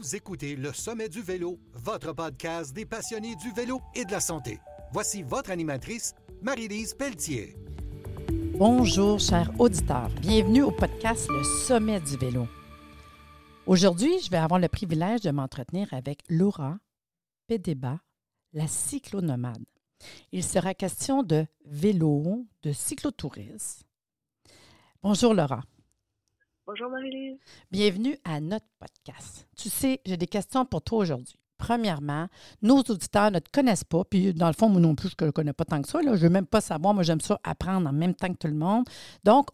Vous 0.00 0.16
écoutez 0.16 0.56
Le 0.56 0.72
Sommet 0.72 1.10
du 1.10 1.20
Vélo, 1.20 1.58
votre 1.74 2.14
podcast 2.14 2.72
des 2.72 2.86
passionnés 2.86 3.36
du 3.36 3.52
vélo 3.52 3.82
et 3.94 4.06
de 4.06 4.10
la 4.10 4.20
santé. 4.20 4.58
Voici 4.92 5.22
votre 5.22 5.50
animatrice, 5.50 6.14
Marie-Lise 6.40 6.94
Pelletier. 6.94 7.54
Bonjour, 8.54 9.20
chers 9.20 9.50
auditeurs. 9.60 10.08
Bienvenue 10.22 10.62
au 10.62 10.70
podcast 10.70 11.28
Le 11.28 11.44
Sommet 11.44 12.00
du 12.00 12.16
Vélo. 12.16 12.48
Aujourd'hui, 13.66 14.18
je 14.24 14.30
vais 14.30 14.38
avoir 14.38 14.58
le 14.58 14.68
privilège 14.68 15.20
de 15.20 15.32
m'entretenir 15.32 15.92
avec 15.92 16.20
Laura 16.30 16.78
Pédéba, 17.46 18.00
la 18.54 18.68
cyclonomade. 18.68 19.66
Il 20.32 20.42
sera 20.42 20.72
question 20.72 21.22
de 21.22 21.46
vélo, 21.66 22.46
de 22.62 22.72
cyclotourisme. 22.72 23.84
Bonjour, 25.02 25.34
Laura. 25.34 25.62
Bonjour 26.70 26.88
Marie-Lise. 26.88 27.40
Bienvenue 27.72 28.16
à 28.22 28.38
notre 28.40 28.68
podcast. 28.78 29.48
Tu 29.56 29.68
sais, 29.68 30.00
j'ai 30.06 30.16
des 30.16 30.28
questions 30.28 30.64
pour 30.64 30.82
toi 30.82 30.98
aujourd'hui. 30.98 31.36
Premièrement, 31.58 32.28
nos 32.62 32.78
auditeurs 32.78 33.32
ne 33.32 33.40
te 33.40 33.50
connaissent 33.50 33.82
pas, 33.82 34.04
puis 34.04 34.32
dans 34.32 34.46
le 34.46 34.52
fond, 34.52 34.68
moi 34.68 34.80
non 34.80 34.94
plus, 34.94 35.08
je 35.18 35.24
ne 35.24 35.32
connais 35.32 35.52
pas 35.52 35.64
tant 35.64 35.82
que 35.82 35.88
ça. 35.88 36.00
Là. 36.00 36.14
Je 36.14 36.22
ne 36.22 36.28
veux 36.28 36.32
même 36.32 36.46
pas 36.46 36.60
savoir. 36.60 36.94
Moi, 36.94 37.02
j'aime 37.02 37.20
ça 37.20 37.40
apprendre 37.42 37.88
en 37.88 37.92
même 37.92 38.14
temps 38.14 38.32
que 38.32 38.38
tout 38.38 38.46
le 38.46 38.54
monde. 38.54 38.84
Donc, 39.24 39.48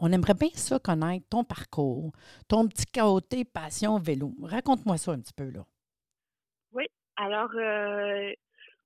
on 0.00 0.10
aimerait 0.10 0.34
bien 0.34 0.48
ça 0.54 0.80
connaître 0.80 1.24
ton 1.28 1.44
parcours, 1.44 2.10
ton 2.48 2.66
petit 2.66 2.86
côté 2.86 3.44
passion 3.44 4.00
vélo. 4.00 4.34
Raconte-moi 4.42 4.96
ça 4.96 5.12
un 5.12 5.20
petit 5.20 5.34
peu, 5.34 5.50
là. 5.50 5.64
Oui, 6.72 6.86
alors, 7.14 7.50
euh, 7.54 8.32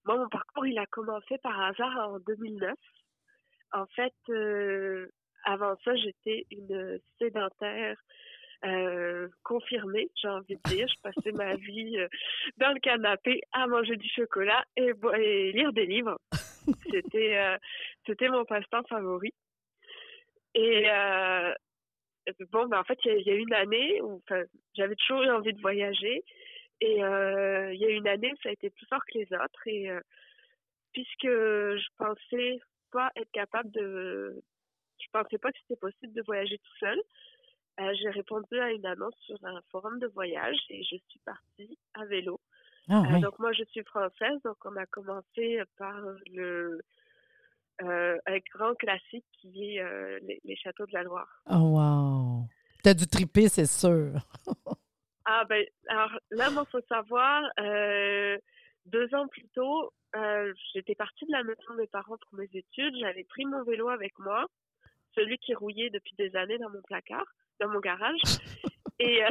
moi, 0.05 0.19
mon 0.19 0.29
parcours, 0.29 0.67
il 0.67 0.79
a 0.79 0.85
commencé 0.85 1.39
par 1.39 1.59
hasard 1.59 2.11
en 2.11 2.19
2009. 2.19 2.75
En 3.73 3.87
fait, 3.87 4.13
euh, 4.29 5.09
avant 5.45 5.77
ça, 5.85 5.95
j'étais 5.97 6.47
une 6.51 6.99
sédentaire 7.19 7.97
euh, 8.65 9.29
confirmée, 9.43 10.11
j'ai 10.15 10.29
envie 10.29 10.57
de 10.57 10.71
dire. 10.71 10.87
Je 10.89 11.01
passais 11.03 11.33
ma 11.33 11.55
vie 11.57 11.99
euh, 11.99 12.09
dans 12.57 12.73
le 12.73 12.81
canapé 12.81 13.43
à 13.53 13.67
manger 13.67 13.97
du 13.97 14.09
chocolat 14.09 14.65
et, 14.77 14.93
et 15.19 15.53
lire 15.53 15.73
des 15.73 15.87
livres. 15.87 16.19
C'était 16.91 17.37
euh, 17.37 17.59
c'était 18.07 18.29
mon 18.29 18.45
passe-temps 18.47 18.85
favori. 18.89 19.35
Et 20.55 20.87
bon, 22.53 22.67
ben 22.69 22.79
en 22.79 22.85
fait, 22.85 22.99
il 23.05 23.23
y, 23.27 23.31
a 23.31 23.35
une 23.35 23.53
année 23.53 24.01
où 24.01 24.23
j'avais 24.75 24.95
toujours 24.95 25.23
eu 25.23 25.31
envie 25.31 25.53
de 25.53 25.61
voyager. 25.61 26.25
Et 26.81 26.99
il 26.99 27.79
y 27.79 27.85
a 27.85 27.91
une 27.91 28.09
année 28.09 28.33
où 28.33 28.37
ça 28.43 28.51
a 28.51 28.53
été 28.53 28.71
plus 28.71 28.87
fort 28.87 29.05
que 29.05 29.19
les 29.19 29.29
autres. 29.33 29.67
Et 29.67 29.91
puisque 30.93 31.27
je 31.27 31.87
pensais 31.99 32.61
pas 32.93 33.11
être 33.17 33.31
capable 33.33 33.71
de, 33.73 34.43
je 35.05 35.11
pensais 35.13 35.39
pas 35.39 35.53
que 35.53 35.59
c'était 35.63 35.81
possible 35.81 36.13
de 36.13 36.23
voyager 36.23 36.59
tout 36.59 36.77
seul. 36.81 36.99
Euh, 37.81 37.93
j'ai 38.01 38.11
répondu 38.11 38.59
à 38.61 38.71
une 38.71 38.87
annonce 38.87 39.17
sur 39.27 39.37
un 39.45 39.61
forum 39.71 39.99
de 39.99 40.07
voyage 40.07 40.57
et 40.71 40.83
je 40.85 40.97
suis 41.09 41.21
partie 41.25 41.79
à 41.95 42.05
vélo. 42.05 42.41
Ah, 42.89 43.03
euh, 43.11 43.19
donc 43.19 43.39
moi 43.39 43.53
je 43.53 43.65
suis 43.65 43.83
française, 43.83 44.41
donc 44.45 44.57
on 44.65 44.77
a 44.77 44.87
commencé 44.87 45.61
par 45.77 45.99
le 46.33 46.81
euh, 47.83 48.19
un 48.27 48.39
grand 48.55 48.75
classique 48.75 49.25
qui 49.41 49.77
est 49.77 49.83
les, 50.45 50.57
châteaux 50.57 50.87
de 50.87 50.93
la 50.93 51.03
Loire. 51.03 51.43
Oh 51.51 51.79
wow! 51.79 52.45
T'as 52.85 52.95
du 52.95 53.07
triper, 53.09 53.49
c'est 53.49 53.67
sûr. 53.67 54.13
ah 55.25 55.45
ben 55.49 55.65
alors 55.89 56.13
là, 56.31 56.51
il 56.51 56.71
faut 56.71 56.87
savoir, 56.89 57.43
deux 58.87 59.15
ans 59.15 59.27
plus 59.27 59.49
tôt, 59.55 59.93
j'étais 60.75 60.95
partie 60.95 61.27
de 61.27 61.33
la 61.33 61.43
maison 61.43 61.63
de 61.71 61.81
mes 61.81 61.87
parents 61.89 62.19
pour 62.19 62.39
mes 62.39 62.51
études. 62.53 62.95
J'avais 63.01 63.25
pris 63.25 63.47
mon 63.47 63.65
vélo 63.65 63.89
avec 63.89 64.17
moi 64.21 64.47
celui 65.15 65.39
qui 65.39 65.55
rouillait 65.55 65.91
depuis 65.91 66.15
des 66.17 66.35
années 66.37 66.59
dans 66.59 66.71
mon 66.71 66.83
placard, 66.83 67.27
dans 67.61 67.69
mon 67.69 67.81
garage. 67.81 68.21
et, 68.99 69.25
euh, 69.25 69.29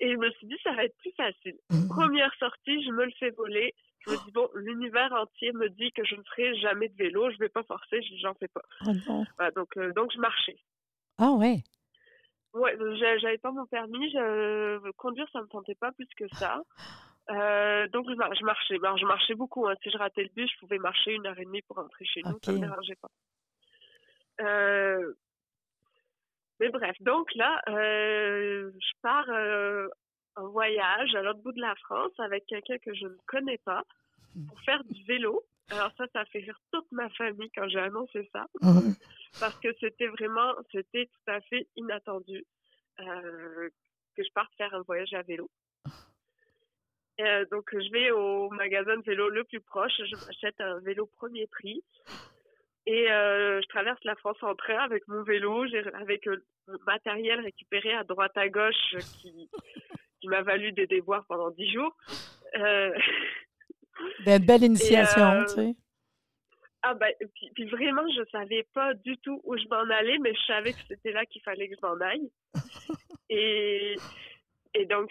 et 0.00 0.12
je 0.12 0.16
me 0.16 0.30
suis 0.32 0.46
dit, 0.46 0.56
ça 0.62 0.72
va 0.72 0.84
être 0.84 0.96
plus 0.98 1.12
facile. 1.12 1.56
Mhm. 1.70 1.88
Première 1.88 2.34
sortie, 2.38 2.84
je 2.84 2.90
me 2.90 3.04
le 3.04 3.12
fais 3.18 3.30
voler. 3.30 3.74
Je 4.00 4.12
me 4.12 4.24
dis, 4.24 4.32
bon, 4.32 4.48
l'univers 4.54 5.12
entier 5.12 5.52
me 5.52 5.68
dit 5.70 5.90
que 5.92 6.04
je 6.04 6.14
ne 6.14 6.22
ferai 6.22 6.56
jamais 6.58 6.88
de 6.88 6.96
vélo, 6.96 7.30
je 7.30 7.36
ne 7.36 7.40
vais 7.40 7.48
pas 7.48 7.62
forcer, 7.62 8.00
j'en 8.20 8.34
fais 8.34 8.48
pas. 8.48 8.62
Ah 9.38 9.50
donc, 9.52 9.76
euh, 9.76 9.92
donc, 9.94 10.12
je 10.12 10.18
marchais. 10.18 10.58
Ah 11.18 11.32
ouais? 11.32 11.62
Ouais, 12.52 12.76
j'avais 12.98 13.38
pas 13.38 13.50
mon 13.50 13.66
permis, 13.66 14.10
je, 14.10 14.90
conduire, 14.92 15.26
ça 15.32 15.40
me 15.40 15.48
tentait 15.48 15.74
pas 15.74 15.92
plus 15.92 16.08
que 16.16 16.28
ça. 16.36 16.62
Euh, 17.30 17.88
donc, 17.88 18.04
je, 18.06 18.44
marchais. 18.44 18.74
Alors, 18.82 18.98
je 18.98 19.06
marchais 19.06 19.34
beaucoup. 19.34 19.66
Hein. 19.66 19.74
Si 19.82 19.90
je 19.90 19.96
ratais 19.96 20.24
le 20.24 20.28
bus, 20.36 20.50
je 20.52 20.58
pouvais 20.58 20.76
marcher 20.76 21.12
une 21.12 21.26
heure 21.26 21.38
et 21.38 21.46
demie 21.46 21.62
pour 21.62 21.76
rentrer 21.76 22.04
chez 22.04 22.20
nous, 22.22 22.38
ça 22.42 22.52
ne 22.52 22.58
me 22.58 22.66
dérangeait 22.66 22.96
pas. 22.96 23.08
Euh, 24.40 25.12
mais 26.60 26.68
bref, 26.70 26.96
donc 27.00 27.32
là, 27.34 27.60
euh, 27.68 28.70
je 28.72 28.92
pars 29.02 29.28
euh, 29.28 29.88
en 30.36 30.48
voyage 30.48 31.14
à 31.14 31.22
l'autre 31.22 31.40
bout 31.40 31.52
de 31.52 31.60
la 31.60 31.74
France 31.76 32.12
avec 32.18 32.46
quelqu'un 32.46 32.78
que 32.78 32.94
je 32.94 33.06
ne 33.06 33.16
connais 33.26 33.58
pas 33.58 33.84
pour 34.48 34.60
faire 34.62 34.82
du 34.84 35.02
vélo. 35.04 35.44
Alors 35.70 35.90
ça, 35.96 36.04
ça 36.12 36.24
fait 36.26 36.40
rire 36.40 36.60
toute 36.72 36.90
ma 36.92 37.08
famille 37.10 37.50
quand 37.54 37.68
j'ai 37.68 37.78
annoncé 37.78 38.28
ça, 38.32 38.46
parce 39.40 39.58
que 39.60 39.68
c'était 39.80 40.08
vraiment, 40.08 40.52
c'était 40.70 41.06
tout 41.06 41.30
à 41.30 41.40
fait 41.40 41.66
inattendu 41.76 42.44
que 42.98 44.22
je 44.22 44.32
parte 44.34 44.52
faire 44.56 44.74
un 44.74 44.82
voyage 44.82 45.14
à 45.14 45.22
vélo. 45.22 45.48
donc 47.50 47.70
je 47.72 47.90
vais 47.92 48.10
au 48.10 48.50
magasin 48.50 48.98
de 48.98 49.02
vélo 49.02 49.30
le 49.30 49.44
plus 49.44 49.60
proche, 49.60 49.96
je 49.96 50.16
m'achète 50.26 50.60
un 50.60 50.80
vélo 50.80 51.06
premier 51.16 51.46
prix 51.46 51.82
et 52.86 53.10
euh, 53.10 53.60
je 53.62 53.68
traverse 53.68 54.02
la 54.04 54.14
France 54.16 54.36
en 54.42 54.54
train 54.54 54.78
avec 54.78 55.06
mon 55.08 55.22
vélo, 55.22 55.64
avec 55.94 56.26
euh, 56.26 56.44
mon 56.68 56.78
matériel 56.86 57.40
récupéré 57.40 57.94
à 57.94 58.04
droite 58.04 58.36
à 58.36 58.48
gauche 58.48 58.96
qui, 59.20 59.48
qui 60.20 60.28
m'a 60.28 60.42
valu 60.42 60.72
des 60.72 60.86
déboires 60.86 61.24
pendant 61.26 61.50
dix 61.50 61.72
jours. 61.72 61.96
Euh... 62.56 62.92
Belle 64.26 64.62
initiation, 64.64 65.22
euh, 65.22 65.44
tu 65.44 65.54
sais. 65.54 65.76
Ah 66.82 66.92
ben, 66.92 67.10
puis, 67.54 67.64
vraiment, 67.70 68.06
je 68.14 68.22
savais 68.30 68.66
pas 68.74 68.92
du 68.92 69.16
tout 69.18 69.40
où 69.44 69.56
je 69.56 69.64
m'en 69.68 69.88
allais, 69.90 70.18
mais 70.18 70.34
je 70.34 70.42
savais 70.46 70.74
que 70.74 70.80
c'était 70.86 71.12
là 71.12 71.24
qu'il 71.24 71.40
fallait 71.40 71.68
que 71.68 71.76
je 71.80 71.86
m'en 71.86 71.98
aille. 71.98 72.30
et, 73.30 73.96
et 74.74 74.84
donc, 74.84 75.10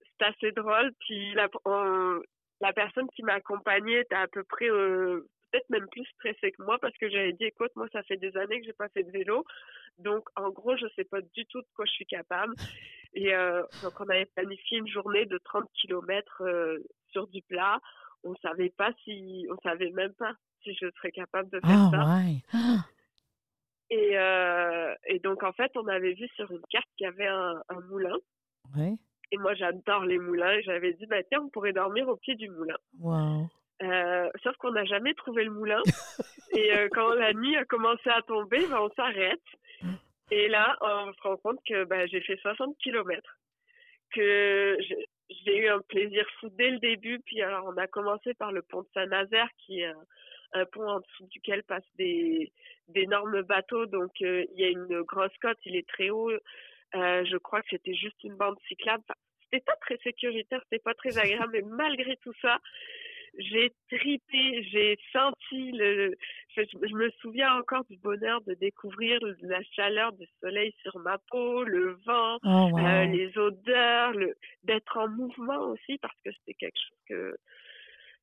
c'est 0.00 0.26
assez 0.26 0.52
drôle. 0.52 0.92
Puis 1.00 1.34
la, 1.34 1.48
la 2.60 2.72
personne 2.72 3.08
qui 3.16 3.24
m'a 3.24 3.34
accompagnée 3.34 3.98
était 3.98 4.14
à 4.14 4.28
peu 4.28 4.44
près 4.44 4.70
euh, 4.70 5.26
peut-être 5.50 5.68
même 5.70 5.86
plus 5.88 6.04
stressée 6.16 6.52
que 6.52 6.62
moi 6.62 6.78
parce 6.78 6.96
que 6.98 7.08
j'avais 7.08 7.32
dit, 7.32 7.44
écoute, 7.44 7.70
moi, 7.76 7.86
ça 7.92 8.02
fait 8.04 8.16
des 8.16 8.36
années 8.36 8.60
que 8.60 8.66
j'ai 8.66 8.72
pas 8.72 8.88
fait 8.88 9.02
de 9.02 9.10
vélo. 9.10 9.44
Donc, 9.98 10.28
en 10.36 10.50
gros, 10.50 10.76
je 10.76 10.86
sais 10.96 11.04
pas 11.04 11.20
du 11.20 11.46
tout 11.46 11.60
de 11.60 11.66
quoi 11.74 11.84
je 11.86 11.92
suis 11.92 12.06
capable. 12.06 12.54
Et 13.14 13.34
euh, 13.34 13.62
donc, 13.82 14.00
on 14.00 14.08
avait 14.08 14.26
planifié 14.26 14.78
une 14.78 14.88
journée 14.88 15.26
de 15.26 15.38
30 15.38 15.64
km 15.74 16.42
euh, 16.42 16.78
sur 17.10 17.26
du 17.28 17.42
plat. 17.42 17.80
On 18.22 18.34
savait 18.36 18.70
pas 18.70 18.92
si, 19.04 19.46
on 19.50 19.56
savait 19.62 19.90
même 19.90 20.14
pas 20.14 20.32
si 20.62 20.74
je 20.74 20.86
serais 20.96 21.12
capable 21.12 21.50
de 21.50 21.60
faire 21.60 21.70
ah, 21.70 21.90
ça. 21.92 22.16
Ouais. 22.16 22.78
Et, 23.92 24.16
euh, 24.16 24.94
et 25.08 25.18
donc, 25.18 25.42
en 25.42 25.50
fait, 25.52 25.72
on 25.76 25.88
avait 25.88 26.12
vu 26.12 26.28
sur 26.36 26.48
une 26.52 26.62
carte 26.70 26.86
qu'il 26.96 27.06
y 27.06 27.08
avait 27.08 27.26
un, 27.26 27.60
un 27.70 27.80
moulin. 27.88 28.16
Ouais. 28.76 28.94
Et 29.32 29.36
moi, 29.36 29.54
j'adore 29.54 30.04
les 30.04 30.18
moulins. 30.18 30.52
Et 30.52 30.62
j'avais 30.62 30.92
dit, 30.92 31.06
bah, 31.06 31.24
tiens, 31.24 31.40
on 31.42 31.48
pourrait 31.48 31.72
dormir 31.72 32.06
au 32.06 32.16
pied 32.16 32.36
du 32.36 32.48
moulin. 32.50 32.76
Wow. 33.00 33.48
Euh, 33.82 34.28
sauf 34.42 34.56
qu'on 34.56 34.72
n'a 34.72 34.84
jamais 34.84 35.14
trouvé 35.14 35.44
le 35.44 35.50
moulin. 35.50 35.80
et 36.52 36.72
euh, 36.76 36.88
quand 36.92 37.14
la 37.14 37.32
nuit 37.32 37.56
a 37.56 37.64
commencé 37.64 38.10
à 38.10 38.22
tomber, 38.22 38.66
ben, 38.66 38.78
on 38.80 38.90
s'arrête. 38.90 39.40
Et 40.30 40.48
là, 40.48 40.76
on 40.80 41.12
se 41.12 41.20
rend 41.22 41.36
compte 41.38 41.58
que 41.66 41.84
ben, 41.84 42.06
j'ai 42.08 42.20
fait 42.20 42.36
60 42.36 42.76
km. 42.78 43.38
Que 44.12 44.76
j'ai 45.44 45.56
eu 45.58 45.68
un 45.68 45.80
plaisir 45.80 46.26
fou 46.38 46.48
dès 46.50 46.70
le 46.70 46.78
début. 46.78 47.20
Puis 47.20 47.40
alors, 47.42 47.66
on 47.66 47.76
a 47.78 47.86
commencé 47.86 48.34
par 48.34 48.52
le 48.52 48.62
pont 48.62 48.82
de 48.82 48.88
Saint-Nazaire, 48.92 49.48
qui 49.58 49.80
est 49.80 49.92
un, 50.52 50.64
pont 50.66 50.88
en 50.88 51.00
dessous 51.00 51.26
duquel 51.28 51.62
passent 51.62 51.82
des 51.96 52.52
d'énormes 52.88 53.42
bateaux. 53.42 53.86
Donc, 53.86 54.10
euh, 54.22 54.44
il 54.52 54.60
y 54.60 54.64
a 54.64 54.68
une 54.68 55.02
grosse 55.02 55.36
côte, 55.40 55.58
il 55.64 55.76
est 55.76 55.88
très 55.88 56.10
haut. 56.10 56.32
je 56.92 57.36
crois 57.38 57.62
que 57.62 57.68
c'était 57.70 57.94
juste 57.94 58.22
une 58.24 58.36
bande 58.36 58.58
cyclable. 58.68 59.02
Enfin, 59.08 59.18
c'était 59.44 59.64
pas 59.64 59.76
très 59.80 59.96
sécuritaire, 59.98 60.60
c'était 60.64 60.82
pas 60.82 60.94
très 60.94 61.18
agréable, 61.18 61.50
mais 61.52 61.62
malgré 61.62 62.16
tout 62.18 62.34
ça, 62.40 62.60
j'ai 63.38 63.72
tripé, 63.90 64.62
j'ai 64.64 64.98
senti 65.12 65.72
le, 65.72 66.16
je, 66.56 66.94
me 66.94 67.10
souviens 67.20 67.54
encore 67.54 67.84
du 67.84 67.96
bonheur 67.98 68.40
de 68.42 68.54
découvrir 68.54 69.20
la 69.42 69.62
chaleur 69.74 70.12
du 70.12 70.26
soleil 70.40 70.74
sur 70.82 70.98
ma 70.98 71.18
peau, 71.30 71.64
le 71.64 71.98
vent, 72.06 72.38
oh, 72.44 72.78
euh, 72.78 73.04
les 73.06 73.36
odeurs, 73.38 74.12
le, 74.12 74.34
d'être 74.64 74.96
en 74.96 75.08
mouvement 75.08 75.70
aussi 75.70 75.98
parce 75.98 76.16
que 76.24 76.30
c'était 76.32 76.54
quelque 76.54 76.78
chose 76.78 76.98
que, 77.08 77.36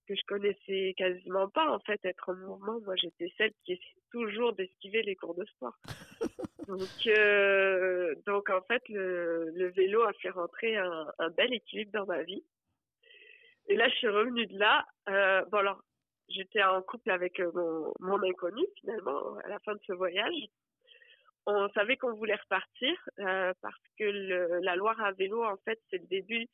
que 0.08 0.16
je 0.16 0.22
connaissais 0.28 0.94
quasiment 0.98 1.50
pas 1.50 1.70
en 1.70 1.80
fait 1.80 2.00
être 2.04 2.30
en 2.30 2.36
mouvement. 2.36 2.80
Moi 2.86 2.96
j'étais 2.96 3.32
celle 3.38 3.52
qui 3.64 3.74
essaie 3.74 4.02
toujours 4.12 4.54
d'esquiver 4.54 5.04
les 5.04 5.16
cours 5.16 5.36
de 5.36 5.46
sport. 5.46 5.78
Donc 6.68 7.08
euh, 7.08 8.14
donc 8.26 8.50
en 8.50 8.62
fait 8.64 8.84
le, 8.90 9.52
le 9.56 9.70
vélo 9.70 10.02
a 10.04 10.12
fait 10.14 10.32
rentrer 10.32 10.76
un, 10.76 11.08
un 11.18 11.30
bel 11.30 11.54
équilibre 11.54 11.92
dans 11.94 12.06
ma 12.06 12.24
vie 12.24 12.44
et 13.68 13.76
là, 13.76 13.90
je 13.90 13.96
suis 13.96 14.08
revenue 14.08 14.46
de 14.48 14.58
là. 14.58 14.86
Euh, 15.10 15.44
bon, 15.52 15.58
alors, 15.58 15.82
j'étais 16.30 16.64
en 16.64 16.82
couple 16.82 17.12
avec 17.12 17.40
euh, 17.40 17.52
mon, 17.54 17.94
mon 18.00 18.24
inconnu, 18.24 18.64
finalement, 18.80 19.36
à 19.44 19.50
la 19.50 19.60
fin 19.60 19.74
de 19.74 19.80
ce 19.86 19.94
voyage. 19.94 20.34
on 21.46 21.70
savait 21.70 21.98
qu'on 21.98 22.14
voulait 22.14 22.36
repartir 22.36 22.94
euh, 23.20 23.54
parce 23.62 23.76
que 23.98 24.04
le, 24.04 24.60
la 24.62 24.76
Loire 24.76 25.02
à 25.02 25.12
vélo, 25.14 25.44
en 25.44 25.58
fait, 25.66 25.80
c'est 25.90 25.98
le 25.98 26.08
début, 26.08 26.48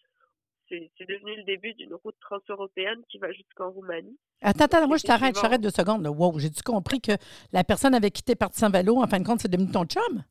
c'est 0.70 0.90
devenu 1.08 1.36
le 1.36 1.44
début 1.44 1.74
d'une 1.74 1.94
route 1.94 2.16
transeuropéenne 2.20 3.04
qui 3.10 3.20
va 3.20 3.32
jusqu'en 3.32 3.70
Roumanie. 3.70 4.18
Attends, 4.42 4.66
attends, 4.66 4.88
moi, 4.88 4.98
je 4.98 5.04
t'arrête, 5.04 5.36
je 5.36 5.42
t'arrête 5.42 5.62
deux 5.62 5.70
secondes. 5.70 6.06
Wow, 6.08 6.40
j'ai-tu 6.40 6.64
compris 6.64 7.02
que 7.02 7.12
la 7.52 7.64
personne 7.64 7.94
avec 7.94 8.14
qui 8.14 8.24
t'es 8.24 8.36
parti 8.36 8.64
en 8.66 8.70
vélo, 8.70 8.98
en 8.98 9.08
fin 9.08 9.20
de 9.20 9.26
compte, 9.26 9.40
c'est 9.40 9.52
devenu 9.52 9.72
ton 9.72 9.86
chum? 9.86 10.24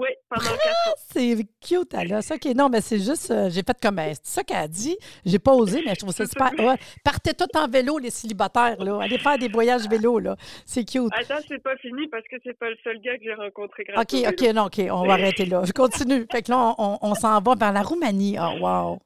Oui, 0.00 0.06
pendant 0.28 0.44
quatre 0.44 0.88
ans. 0.90 0.94
C'est 1.10 1.36
cute, 1.60 1.92
Alice. 1.92 2.30
OK, 2.30 2.44
non, 2.54 2.68
mais 2.68 2.80
c'est 2.80 3.00
juste, 3.00 3.32
euh, 3.32 3.50
j'ai 3.50 3.62
fait 3.64 3.76
comme, 3.82 3.96
ben, 3.96 4.14
c'est 4.14 4.26
ça 4.26 4.44
qu'elle 4.44 4.58
a 4.58 4.68
dit. 4.68 4.96
J'ai 5.26 5.40
pas 5.40 5.52
osé, 5.52 5.82
mais 5.84 5.94
je 5.94 5.98
trouve 5.98 6.12
ça 6.12 6.24
super. 6.24 6.52
Ouais. 6.56 6.76
Partez 7.02 7.34
tout 7.34 7.48
en 7.56 7.66
vélo, 7.66 7.98
les 7.98 8.10
célibataires, 8.10 8.76
là. 8.78 9.00
Allez 9.02 9.18
faire 9.18 9.36
des 9.38 9.48
voyages 9.48 9.88
vélo, 9.88 10.20
là. 10.20 10.36
C'est 10.64 10.84
cute. 10.84 11.10
Attends, 11.12 11.42
c'est 11.48 11.60
pas 11.60 11.76
fini 11.78 12.06
parce 12.06 12.22
que 12.28 12.36
c'est 12.44 12.56
pas 12.56 12.70
le 12.70 12.76
seul 12.84 13.00
gars 13.00 13.18
que 13.18 13.24
j'ai 13.24 13.34
rencontré 13.34 13.82
grâce 13.82 13.98
OK, 14.00 14.12
au 14.12 14.16
vélo. 14.18 14.30
OK, 14.30 14.54
non, 14.54 14.64
OK, 14.66 14.80
on 15.02 15.04
va 15.04 15.12
arrêter 15.14 15.46
là. 15.46 15.62
Je 15.64 15.72
continue. 15.72 16.24
Fait 16.30 16.42
que 16.42 16.52
là, 16.52 16.74
on, 16.78 16.84
on- 16.92 16.98
on 17.02 17.14
s'en 17.16 17.40
va 17.40 17.54
vers 17.56 17.72
la 17.72 17.82
Roumanie. 17.82 18.36
Ah, 18.38 18.54
wow. 18.54 19.00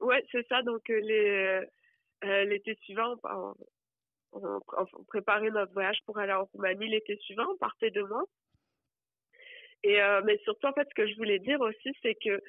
Ouais, 0.00 0.22
c'est 0.32 0.46
ça. 0.48 0.60
Donc, 0.62 0.82
euh, 0.90 1.00
les, 1.00 1.60
euh, 2.24 2.44
l'été 2.44 2.76
suivant, 2.82 3.14
on, 3.24 3.54
préparait 5.08 5.50
notre 5.50 5.72
voyage 5.72 5.96
pour 6.04 6.18
aller 6.18 6.32
en 6.34 6.44
Roumanie 6.52 6.90
l'été 6.90 7.16
suivant. 7.22 7.44
On 7.54 7.56
partait 7.56 7.90
de 7.90 8.02
moi. 8.02 8.22
Euh, 9.86 10.22
mais 10.24 10.38
surtout, 10.44 10.66
en 10.66 10.72
fait, 10.72 10.88
ce 10.88 10.94
que 10.94 11.06
je 11.06 11.16
voulais 11.16 11.38
dire 11.38 11.60
aussi, 11.60 11.92
c'est 12.02 12.14
que 12.14 12.40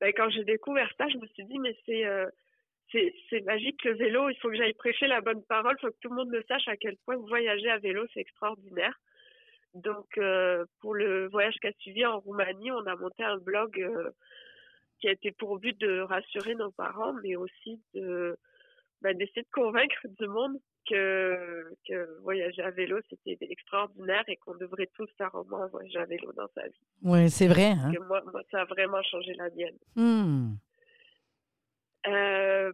ben, 0.00 0.12
quand 0.16 0.30
j'ai 0.30 0.44
découvert 0.44 0.90
ça, 0.98 1.08
je 1.08 1.18
me 1.18 1.26
suis 1.28 1.44
dit, 1.44 1.58
mais 1.58 1.76
c'est, 1.86 2.04
euh, 2.06 2.26
c'est, 2.92 3.40
magique 3.44 3.82
le 3.84 3.94
vélo. 3.94 4.30
Il 4.30 4.36
faut 4.36 4.48
que 4.48 4.56
j'aille 4.56 4.74
prêcher 4.74 5.06
la 5.06 5.20
bonne 5.20 5.42
parole. 5.44 5.76
Il 5.78 5.80
faut 5.86 5.92
que 5.92 5.98
tout 6.00 6.10
le 6.10 6.16
monde 6.16 6.30
le 6.30 6.44
sache 6.48 6.68
à 6.68 6.76
quel 6.76 6.96
point 7.04 7.16
voyager 7.16 7.70
à 7.70 7.78
vélo, 7.78 8.06
c'est 8.12 8.20
extraordinaire. 8.20 8.98
Donc, 9.74 10.06
euh, 10.18 10.64
pour 10.80 10.94
le 10.94 11.28
voyage 11.28 11.56
qui 11.60 11.66
a 11.66 11.72
suivi 11.78 12.06
en 12.06 12.20
Roumanie, 12.20 12.70
on 12.70 12.86
a 12.86 12.96
monté 12.96 13.24
un 13.24 13.38
blog 13.38 13.84
qui 15.00 15.08
a 15.08 15.12
été 15.12 15.32
pour 15.32 15.58
but 15.58 15.78
de 15.78 16.00
rassurer 16.00 16.54
nos 16.54 16.70
parents, 16.70 17.12
mais 17.22 17.36
aussi 17.36 17.82
de 17.94 18.38
ben, 19.02 19.16
d'essayer 19.16 19.42
de 19.42 19.48
convaincre 19.52 20.06
du 20.18 20.26
monde 20.26 20.58
que, 20.88 21.74
que 21.86 22.20
voyager 22.22 22.62
à 22.62 22.70
vélo, 22.70 22.98
c'était 23.08 23.36
extraordinaire 23.40 24.24
et 24.28 24.36
qu'on 24.36 24.54
devrait 24.54 24.90
tous 24.94 25.08
faire 25.18 25.34
au 25.34 25.44
moins 25.44 25.66
voyager 25.66 25.98
à 25.98 26.04
vélo 26.04 26.32
dans 26.32 26.48
sa 26.54 26.66
vie. 26.66 26.86
Oui, 27.02 27.30
c'est 27.30 27.48
vrai, 27.48 27.72
hein? 27.72 27.92
Que 27.92 28.00
moi, 28.00 28.22
moi, 28.32 28.42
ça 28.50 28.62
a 28.62 28.64
vraiment 28.64 29.02
changé 29.02 29.34
la 29.34 29.50
mienne. 29.50 29.78
Hmm. 29.94 30.54
Euh, 32.06 32.72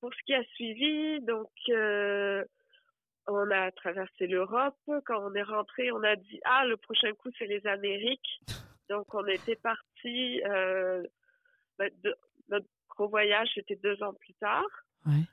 pour 0.00 0.12
ce 0.14 0.22
qui 0.24 0.34
a 0.34 0.44
suivi, 0.54 1.20
donc 1.22 1.50
euh, 1.68 2.44
on 3.26 3.50
a 3.50 3.70
traversé 3.72 4.26
l'Europe. 4.26 4.76
Quand 5.04 5.20
on 5.20 5.34
est 5.34 5.42
rentré, 5.42 5.90
on 5.90 6.02
a 6.02 6.16
dit 6.16 6.40
ah 6.44 6.64
le 6.64 6.76
prochain 6.76 7.12
coup 7.14 7.30
c'est 7.38 7.46
les 7.46 7.66
Amériques. 7.66 8.40
Donc 8.88 9.12
on 9.14 9.26
était 9.26 9.56
parti. 9.56 10.40
Euh, 10.44 11.02
ben, 11.76 11.90
notre 12.48 12.68
gros 12.88 13.08
voyage 13.08 13.48
c'était 13.54 13.74
deux 13.74 14.00
ans 14.00 14.14
plus 14.14 14.34
tard. 14.34 14.64
Ouais. 15.06 15.24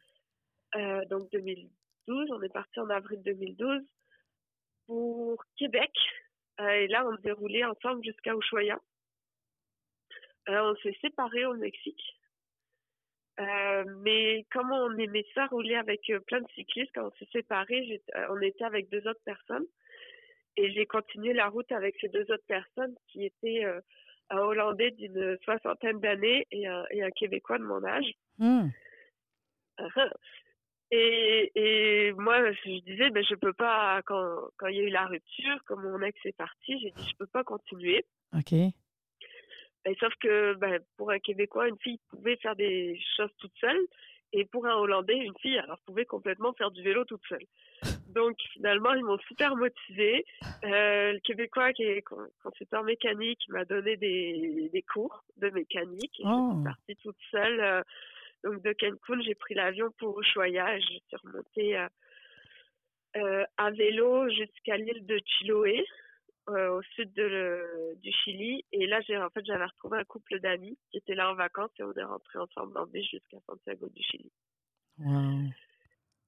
Euh, 0.75 1.05
donc 1.05 1.29
2012, 2.07 2.31
on 2.31 2.41
est 2.41 2.53
parti 2.53 2.79
en 2.79 2.89
avril 2.89 3.21
2012 3.23 3.81
pour 4.87 5.43
Québec. 5.57 5.91
Euh, 6.59 6.69
et 6.69 6.87
là, 6.87 7.05
on 7.07 7.15
devait 7.15 7.31
rouler 7.31 7.63
ensemble 7.65 8.03
jusqu'à 8.03 8.35
Ushuaia. 8.35 8.79
Euh, 10.49 10.61
on 10.71 10.75
s'est 10.77 10.97
séparés 11.01 11.45
au 11.45 11.55
Mexique. 11.55 12.03
Euh, 13.39 13.83
mais 14.01 14.45
comme 14.51 14.71
on 14.71 14.95
aimait 14.97 15.25
ça 15.33 15.47
rouler 15.47 15.75
avec 15.75 16.01
plein 16.27 16.41
de 16.41 16.51
cyclistes, 16.53 16.91
quand 16.93 17.07
on 17.07 17.11
s'est 17.17 17.29
séparés, 17.31 18.01
on 18.29 18.39
était 18.41 18.65
avec 18.65 18.89
deux 18.89 19.07
autres 19.07 19.23
personnes. 19.25 19.65
Et 20.55 20.71
j'ai 20.71 20.85
continué 20.85 21.33
la 21.33 21.47
route 21.47 21.71
avec 21.71 21.95
ces 21.99 22.09
deux 22.09 22.31
autres 22.31 22.45
personnes 22.47 22.95
qui 23.07 23.25
étaient 23.25 23.65
euh, 23.65 23.81
un 24.29 24.37
Hollandais 24.37 24.91
d'une 24.91 25.37
soixantaine 25.43 25.99
d'années 25.99 26.45
et 26.51 26.67
un, 26.67 26.85
et 26.91 27.01
un 27.03 27.09
Québécois 27.09 27.57
de 27.57 27.63
mon 27.63 27.83
âge. 27.83 28.11
Hmm. 28.37 28.67
Et, 30.95 31.51
et 31.55 32.11
moi, 32.13 32.51
je 32.51 32.79
disais, 32.85 33.09
ben, 33.09 33.23
je 33.27 33.33
peux 33.35 33.53
pas, 33.53 34.01
quand, 34.05 34.35
quand 34.57 34.67
il 34.67 34.77
y 34.77 34.79
a 34.81 34.83
eu 34.83 34.89
la 34.89 35.07
rupture, 35.07 35.57
quand 35.65 35.77
mon 35.77 35.99
ex 36.03 36.19
est 36.25 36.37
parti, 36.37 36.79
j'ai 36.79 36.91
dit, 36.91 37.07
je 37.09 37.15
peux 37.17 37.25
pas 37.25 37.43
continuer. 37.43 38.05
OK. 38.37 38.53
Et 38.53 39.95
sauf 39.99 40.13
que, 40.21 40.53
ben, 40.55 40.79
pour 40.97 41.09
un 41.11 41.17
Québécois, 41.19 41.67
une 41.67 41.79
fille 41.79 41.99
pouvait 42.09 42.35
faire 42.37 42.55
des 42.55 42.99
choses 43.17 43.31
toute 43.39 43.55
seule. 43.59 43.79
Et 44.33 44.45
pour 44.45 44.65
un 44.67 44.75
Hollandais, 44.75 45.15
une 45.17 45.37
fille, 45.41 45.57
alors, 45.57 45.79
pouvait 45.85 46.05
complètement 46.05 46.53
faire 46.53 46.69
du 46.71 46.81
vélo 46.83 47.05
toute 47.05 47.21
seule. 47.27 47.45
Donc, 48.09 48.35
finalement, 48.53 48.93
ils 48.93 49.03
m'ont 49.03 49.17
super 49.27 49.55
motivée. 49.55 50.25
Euh, 50.63 51.13
le 51.13 51.19
Québécois 51.21 51.73
qui 51.73 51.83
est 51.83 52.01
con- 52.03 52.27
consultant 52.43 52.83
mécanique 52.83 53.41
m'a 53.49 53.65
donné 53.65 53.97
des, 53.97 54.69
des 54.71 54.81
cours 54.83 55.23
de 55.37 55.49
mécanique. 55.49 56.19
Et 56.19 56.23
Oh. 56.25 56.49
je 56.51 56.55
suis 56.55 56.63
partie 56.63 56.95
toute 57.03 57.17
seule. 57.31 57.59
euh, 57.59 57.81
donc, 58.43 58.61
de 58.61 58.73
Cancun, 58.73 59.21
j'ai 59.21 59.35
pris 59.35 59.53
l'avion 59.53 59.91
pour 59.97 60.19
Ushuaia 60.19 60.75
et 60.75 60.81
je 60.81 60.87
suis 60.87 61.01
remontée 61.23 61.77
euh, 61.77 61.87
euh, 63.17 63.45
à 63.57 63.71
vélo 63.71 64.29
jusqu'à 64.29 64.77
l'île 64.77 65.05
de 65.05 65.19
Chiloé, 65.25 65.85
euh, 66.49 66.77
au 66.77 66.81
sud 66.81 67.13
du 67.13 68.11
Chili. 68.11 68.65
Et 68.73 68.85
là, 68.85 68.99
j'ai 69.01 69.17
en 69.17 69.29
fait, 69.29 69.45
j'avais 69.45 69.65
retrouvé 69.65 69.99
un 69.99 70.03
couple 70.03 70.39
d'amis 70.39 70.77
qui 70.91 70.97
étaient 70.97 71.15
là 71.15 71.31
en 71.31 71.35
vacances 71.35 71.71
et 71.79 71.83
on 71.83 71.93
est 71.93 72.03
rentrés 72.03 72.39
ensemble 72.39 72.77
en 72.77 72.85
bus 72.85 73.09
jusqu'à 73.09 73.37
Santiago 73.47 73.87
du 73.89 74.03
Chili. 74.03 74.31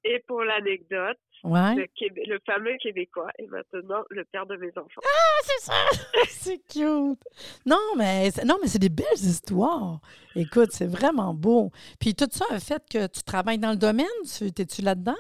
Et 0.08 0.20
pour 0.28 0.44
l'anecdote, 0.44 1.18
Ouais. 1.44 1.76
le, 1.76 1.86
Québé- 1.96 2.26
le 2.28 2.40
fameux 2.46 2.76
Québécois 2.82 3.30
est 3.40 3.48
maintenant 3.48 4.04
le 4.10 4.24
père 4.26 4.46
de 4.46 4.56
mes 4.56 4.70
enfants. 4.78 5.02
c'est 5.44 5.62
ça! 5.62 5.74
c'est 6.30 6.58
cute! 6.68 7.20
Non, 7.66 7.80
mais, 7.98 8.30
c'est- 8.32 8.46
non, 8.46 8.58
mais 8.62 8.68
c'est 8.68 8.80
des 8.80 8.90
belles 8.90 9.14
histoires. 9.16 10.00
Écoute, 10.36 10.72
c'est 10.72 10.88
vraiment 10.88 11.34
beau. 11.34 11.72
Puis 12.00 12.14
tout 12.16 12.28
ça 12.32 12.46
a 12.52 12.60
fait 12.60 12.82
que 12.90 13.08
tu 13.08 13.24
travailles 13.24 13.58
dans 13.60 13.72
le 13.72 13.78
domaine? 13.78 14.06
Tu- 14.38 14.52
T'es-tu 14.52 14.82
là-dedans? 14.84 15.18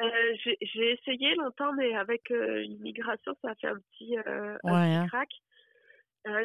Euh, 0.00 0.06
j'ai 0.42 0.92
essayé 0.92 1.34
longtemps, 1.36 1.72
mais 1.74 1.94
avec 1.94 2.30
euh, 2.32 2.60
l'immigration, 2.62 3.32
ça 3.42 3.50
a 3.50 3.54
fait 3.54 3.68
un 3.68 3.78
petit, 3.78 4.16
euh, 4.18 4.56
un 4.64 4.72
Ouais, 4.72 4.88
petit 4.88 4.94
hein. 4.96 5.06
crack. 5.08 5.28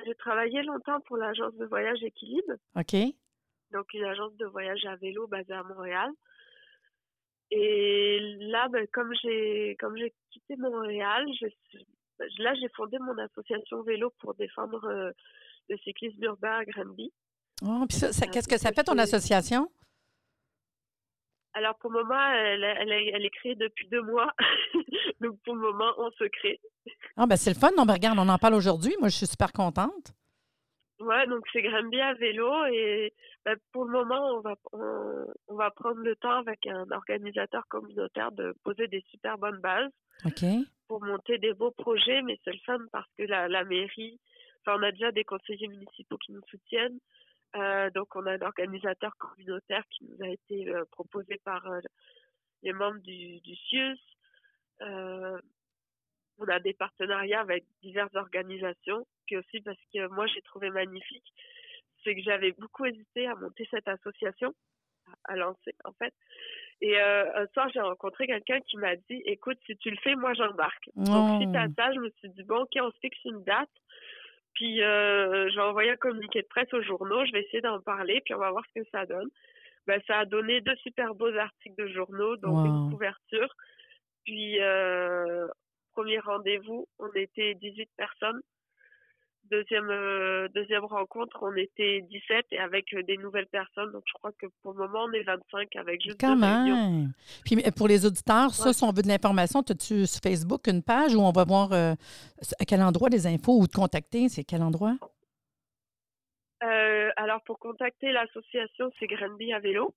J'ai 0.05 0.15
travaillé 0.15 0.61
longtemps 0.63 0.99
pour 1.01 1.17
l'agence 1.17 1.55
de 1.55 1.65
voyage 1.65 2.03
Équilibre. 2.03 2.53
OK. 2.75 2.95
donc 3.71 3.85
une 3.93 4.03
agence 4.05 4.35
de 4.37 4.45
voyage 4.47 4.83
à 4.85 4.95
vélo 4.97 5.27
basée 5.27 5.53
à 5.53 5.63
Montréal. 5.63 6.09
Et 7.51 8.19
là, 8.41 8.67
ben, 8.69 8.85
comme 8.93 9.11
j'ai 9.23 9.75
comme 9.79 9.97
j'ai 9.97 10.13
quitté 10.31 10.55
Montréal, 10.57 11.25
je 11.41 11.47
suis- 11.69 11.87
là 12.37 12.53
j'ai 12.55 12.69
fondé 12.75 12.97
mon 12.99 13.17
association 13.17 13.81
vélo 13.83 14.11
pour 14.19 14.35
défendre 14.35 14.83
euh, 14.85 15.11
le 15.69 15.77
cyclisme 15.77 16.23
urbain 16.23 16.57
à 16.59 16.65
Granby. 16.65 17.11
Oh, 17.63 17.85
puis 17.89 17.97
ça, 17.97 18.13
ça- 18.13 18.25
Euh, 18.25 18.29
qu'est-ce 18.31 18.47
que 18.47 18.57
ça 18.57 18.71
fait 18.71 18.83
ton 18.83 18.97
association? 18.97 19.69
Alors 21.53 21.75
pour 21.79 21.91
le 21.91 22.03
moment, 22.03 22.27
elle, 22.31 22.63
elle, 22.63 22.91
est- 22.91 23.07
elle 23.13 23.25
est 23.25 23.29
créée 23.31 23.55
depuis 23.55 23.87
deux 23.87 24.03
mois, 24.03 24.31
donc 25.19 25.39
pour 25.43 25.55
le 25.55 25.61
moment 25.61 25.91
on 25.97 26.11
se 26.11 26.25
crée. 26.25 26.59
Ah, 27.17 27.25
ben 27.25 27.35
c'est 27.35 27.49
le 27.53 27.59
fun. 27.59 27.71
Non, 27.75 27.85
mais 27.85 27.93
regarde, 27.93 28.19
on 28.19 28.29
en 28.29 28.37
parle 28.37 28.53
aujourd'hui. 28.53 28.95
Moi, 28.99 29.09
je 29.09 29.15
suis 29.17 29.27
super 29.27 29.51
contente. 29.51 30.13
Ouais, 30.99 31.27
donc 31.27 31.45
c'est 31.53 31.61
Granby 31.61 32.01
à 32.01 32.13
vélo 32.13 32.65
et 32.65 33.13
ben, 33.45 33.55
pour 33.71 33.85
le 33.85 33.91
moment 33.91 34.37
on 34.37 34.41
va 34.41 34.55
on, 34.73 35.25
on 35.47 35.55
va 35.55 35.71
prendre 35.71 36.01
le 36.01 36.15
temps 36.17 36.39
avec 36.39 36.67
un 36.67 36.85
organisateur 36.91 37.65
communautaire 37.69 38.31
de 38.33 38.53
poser 38.63 38.87
des 38.87 39.01
super 39.09 39.37
bonnes 39.37 39.61
bases. 39.61 39.91
OK. 40.25 40.43
pour 40.89 41.03
monter 41.03 41.37
des 41.37 41.53
beaux 41.53 41.71
projets, 41.71 42.21
mais 42.23 42.37
c'est 42.43 42.51
le 42.51 42.59
fun 42.65 42.79
parce 42.91 43.09
que 43.17 43.23
la, 43.23 43.47
la 43.47 43.63
mairie, 43.63 44.19
enfin, 44.61 44.77
on 44.79 44.83
a 44.83 44.91
déjà 44.91 45.11
des 45.11 45.23
conseillers 45.23 45.67
municipaux 45.67 46.17
qui 46.17 46.33
nous 46.33 46.41
soutiennent. 46.49 46.99
Euh, 47.55 47.89
donc, 47.91 48.15
on 48.15 48.25
a 48.25 48.33
un 48.33 48.41
organisateur 48.41 49.15
communautaire 49.17 49.83
qui 49.91 50.05
nous 50.05 50.25
a 50.25 50.29
été 50.29 50.67
euh, 50.69 50.83
proposé 50.91 51.39
par 51.43 51.65
euh, 51.67 51.79
les 52.63 52.73
membres 52.73 52.99
du, 53.01 53.39
du 53.41 53.55
CIUS. 53.55 53.99
On 56.39 56.47
a 56.47 56.59
des 56.59 56.73
partenariats 56.73 57.41
avec 57.41 57.65
diverses 57.83 58.15
organisations. 58.15 59.05
Puis 59.25 59.37
aussi 59.37 59.61
parce 59.61 59.77
que 59.93 60.07
moi, 60.07 60.25
j'ai 60.27 60.41
trouvé 60.41 60.69
magnifique, 60.69 61.33
c'est 62.03 62.15
que 62.15 62.21
j'avais 62.21 62.51
beaucoup 62.53 62.85
hésité 62.85 63.27
à 63.27 63.35
monter 63.35 63.67
cette 63.69 63.87
association, 63.87 64.53
à, 65.25 65.35
lancer 65.35 65.75
en 65.85 65.91
fait. 65.93 66.13
Et 66.81 66.97
euh, 66.97 67.25
un 67.35 67.47
soir, 67.47 67.69
j'ai 67.73 67.81
rencontré 67.81 68.25
quelqu'un 68.25 68.59
qui 68.61 68.77
m'a 68.77 68.95
dit, 68.95 69.21
écoute, 69.25 69.57
si 69.65 69.75
tu 69.77 69.89
le 69.91 69.97
fais, 69.97 70.15
moi 70.15 70.33
j'embarque. 70.33 70.89
Donc, 70.95 71.41
suite 71.41 71.55
à 71.55 71.65
Oh. 71.67 71.73
ça, 71.77 71.91
je 71.93 71.99
me 71.99 72.09
suis 72.19 72.29
dit, 72.29 72.43
bon, 72.43 72.61
ok, 72.61 72.71
on 72.81 72.89
se 72.91 72.97
fixe 73.01 73.19
une 73.25 73.43
date. 73.43 73.69
Puis, 74.53 74.81
euh, 74.81 75.49
j'ai 75.49 75.59
envoyé 75.59 75.91
un 75.91 75.97
communiqué 75.97 76.41
de 76.41 76.47
presse 76.47 76.73
aux 76.73 76.81
journaux. 76.81 77.25
Je 77.25 77.31
vais 77.33 77.41
essayer 77.41 77.61
d'en 77.61 77.81
parler, 77.81 78.21
puis 78.23 78.33
on 78.33 78.39
va 78.39 78.51
voir 78.51 78.63
ce 78.73 78.81
que 78.81 78.87
ça 78.91 79.05
donne. 79.05 79.29
Ben, 79.87 80.01
ça 80.07 80.19
a 80.19 80.25
donné 80.25 80.61
deux 80.61 80.75
super 80.77 81.15
beaux 81.15 81.35
articles 81.35 81.75
de 81.81 81.87
journaux, 81.87 82.37
donc 82.37 82.55
Wow. 82.55 82.65
une 82.65 82.91
couverture. 82.91 83.53
Puis, 84.25 84.59
euh, 84.61 85.47
premier 85.99 86.19
rendez-vous, 86.19 86.87
on 86.99 87.11
était 87.13 87.55
18 87.55 87.89
personnes. 87.97 88.39
deuxième 89.51 89.89
euh, 89.89 90.47
deuxième 90.55 90.85
rencontre, 90.85 91.39
on 91.41 91.53
était 91.55 92.05
17 92.09 92.45
et 92.51 92.59
avec 92.59 92.93
euh, 92.93 93.03
des 93.03 93.17
nouvelles 93.17 93.47
personnes. 93.47 93.91
Donc 93.91 94.03
je 94.07 94.13
crois 94.13 94.31
que 94.31 94.45
pour 94.61 94.71
le 94.73 94.87
moment, 94.87 95.05
on 95.09 95.11
est 95.11 95.23
25 95.23 95.75
avec 95.75 96.01
juste 96.01 96.17
Quand 96.21 96.37
deux 96.37 96.45
réunions. 96.45 96.91
même. 96.91 97.13
Puis 97.43 97.57
pour 97.75 97.89
les 97.89 98.05
auditeurs, 98.05 98.53
ça, 98.53 98.71
si 98.71 98.83
on 98.85 98.93
veut 98.93 99.01
de 99.01 99.09
l'information, 99.09 99.59
as-tu 99.59 100.07
sur 100.07 100.21
Facebook 100.21 100.67
une 100.67 100.81
page 100.81 101.15
où 101.15 101.19
on 101.19 101.33
va 101.33 101.43
voir 101.43 101.73
euh, 101.73 101.93
à 102.59 102.65
quel 102.65 102.81
endroit 102.81 103.09
les 103.09 103.27
infos 103.27 103.59
ou 103.59 103.67
te 103.67 103.75
contacter? 103.75 104.29
C'est 104.29 104.45
quel 104.45 104.61
endroit? 104.61 104.95
Euh, 106.63 107.09
alors 107.17 107.41
pour 107.43 107.59
contacter 107.59 108.13
l'association, 108.13 108.89
c'est 108.99 109.07
Granby 109.07 109.51
à 109.51 109.59
vélo. 109.59 109.93